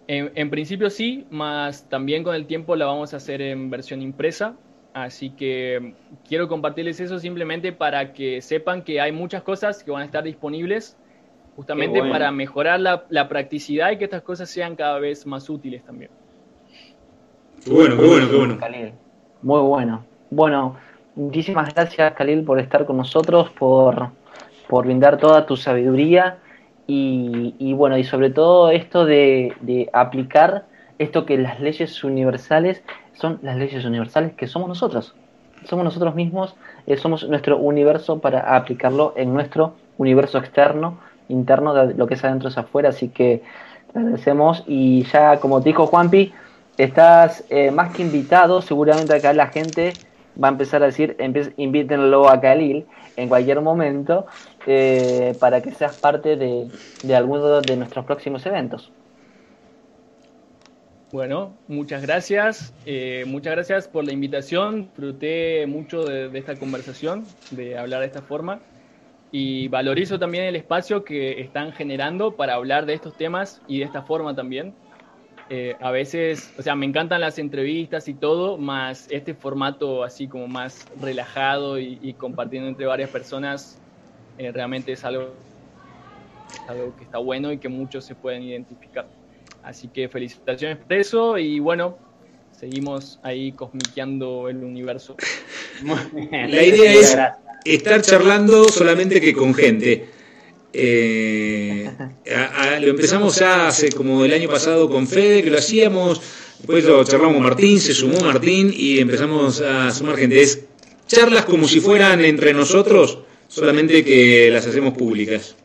[0.07, 4.01] En, en principio sí, más también con el tiempo la vamos a hacer en versión
[4.01, 4.55] impresa.
[4.93, 5.93] Así que
[6.27, 10.23] quiero compartirles eso simplemente para que sepan que hay muchas cosas que van a estar
[10.23, 10.97] disponibles
[11.55, 12.13] justamente bueno.
[12.13, 16.09] para mejorar la, la practicidad y que estas cosas sean cada vez más útiles también.
[17.69, 18.57] Bueno, bueno, bueno.
[19.41, 20.03] Muy bueno.
[20.29, 20.75] Bueno,
[21.15, 24.09] muchísimas gracias, Khalil, por estar con nosotros, por,
[24.67, 26.37] por brindar toda tu sabiduría
[26.85, 30.65] y, y bueno, y sobre todo esto de, de aplicar
[30.99, 32.81] esto que las leyes universales
[33.13, 35.13] son las leyes universales que somos nosotros.
[35.65, 36.55] Somos nosotros mismos,
[36.85, 40.99] eh, somos nuestro universo para aplicarlo en nuestro universo externo,
[41.29, 42.89] interno, de lo que es adentro es afuera.
[42.89, 43.43] Así que
[43.91, 46.31] te agradecemos y ya como te dijo Juanpi,
[46.77, 48.61] estás eh, más que invitado.
[48.61, 49.93] Seguramente acá la gente
[50.41, 51.17] va a empezar a decir,
[51.57, 54.27] invítenlo a Khalil en cualquier momento
[54.67, 58.93] eh, para que seas parte de, alguno de nuestros próximos eventos.
[61.11, 62.73] Bueno, muchas gracias.
[62.85, 64.83] eh, muchas gracias por la invitación.
[64.83, 68.59] Disfruté mucho de esta conversación, de hablar de esta forma.
[69.31, 73.85] Y valorizo también el espacio que están generando para hablar de estos temas y de
[73.85, 74.75] esta forma también.
[75.49, 80.27] Eh, a veces, o sea, me encantan las entrevistas y todo, más este formato así
[80.27, 83.77] como más relajado y, y compartiendo entre varias personas,
[84.37, 85.33] eh, realmente es algo,
[86.67, 89.07] algo que está bueno y que muchos se pueden identificar.
[89.63, 91.97] Así que felicitaciones por eso y bueno,
[92.51, 95.15] seguimos ahí cosmiqueando el universo.
[96.31, 97.17] La idea es
[97.65, 100.16] estar charlando solamente que con gente.
[100.79, 101.89] Eh,
[102.81, 106.21] lo empezamos ya hace como el año pasado con Fede, que lo hacíamos,
[106.59, 110.39] después lo charlamos con Martín, se sumó Martín y empezamos a sumar gente.
[110.39, 110.65] Es
[111.07, 113.17] charlas como si fueran entre nosotros,
[113.47, 115.55] solamente que las hacemos públicas.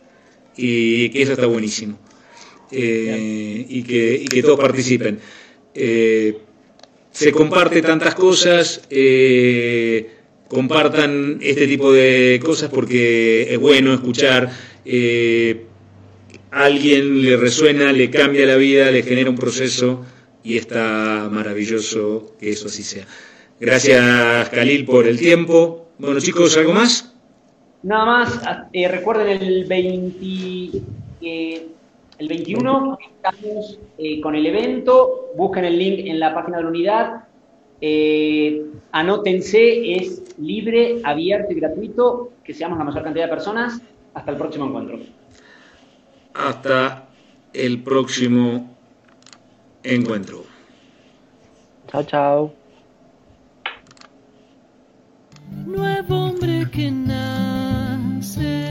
[0.56, 1.98] Y que eso está buenísimo.
[2.70, 5.18] Eh, y, que, que todos participen.
[5.74, 6.38] Eh,
[7.10, 8.80] se comparte tantas cosas,
[10.52, 14.50] compartan este tipo de cosas porque es bueno escuchar,
[14.84, 15.64] eh,
[16.50, 20.04] alguien le resuena, le cambia la vida, le genera un proceso
[20.44, 23.06] y está maravilloso que eso así sea.
[23.58, 25.88] Gracias Khalil por el tiempo.
[25.98, 27.14] Bueno chicos, ¿algo más?
[27.82, 28.40] Nada más,
[28.74, 30.78] eh, recuerden el 20,
[31.22, 31.66] eh,
[32.18, 36.68] el 21 estamos eh, con el evento, busquen el link en la página de la
[36.68, 37.24] unidad,
[38.92, 43.80] anótense, es libre, abierto y gratuito, que seamos la mayor cantidad de personas.
[44.14, 44.98] Hasta el próximo encuentro.
[46.34, 47.08] Hasta
[47.52, 48.76] el próximo
[49.82, 50.44] encuentro.
[51.88, 52.54] Chao, chao.
[55.66, 58.70] Nuevo hombre que nace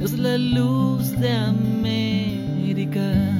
[0.00, 3.39] es la luz de América.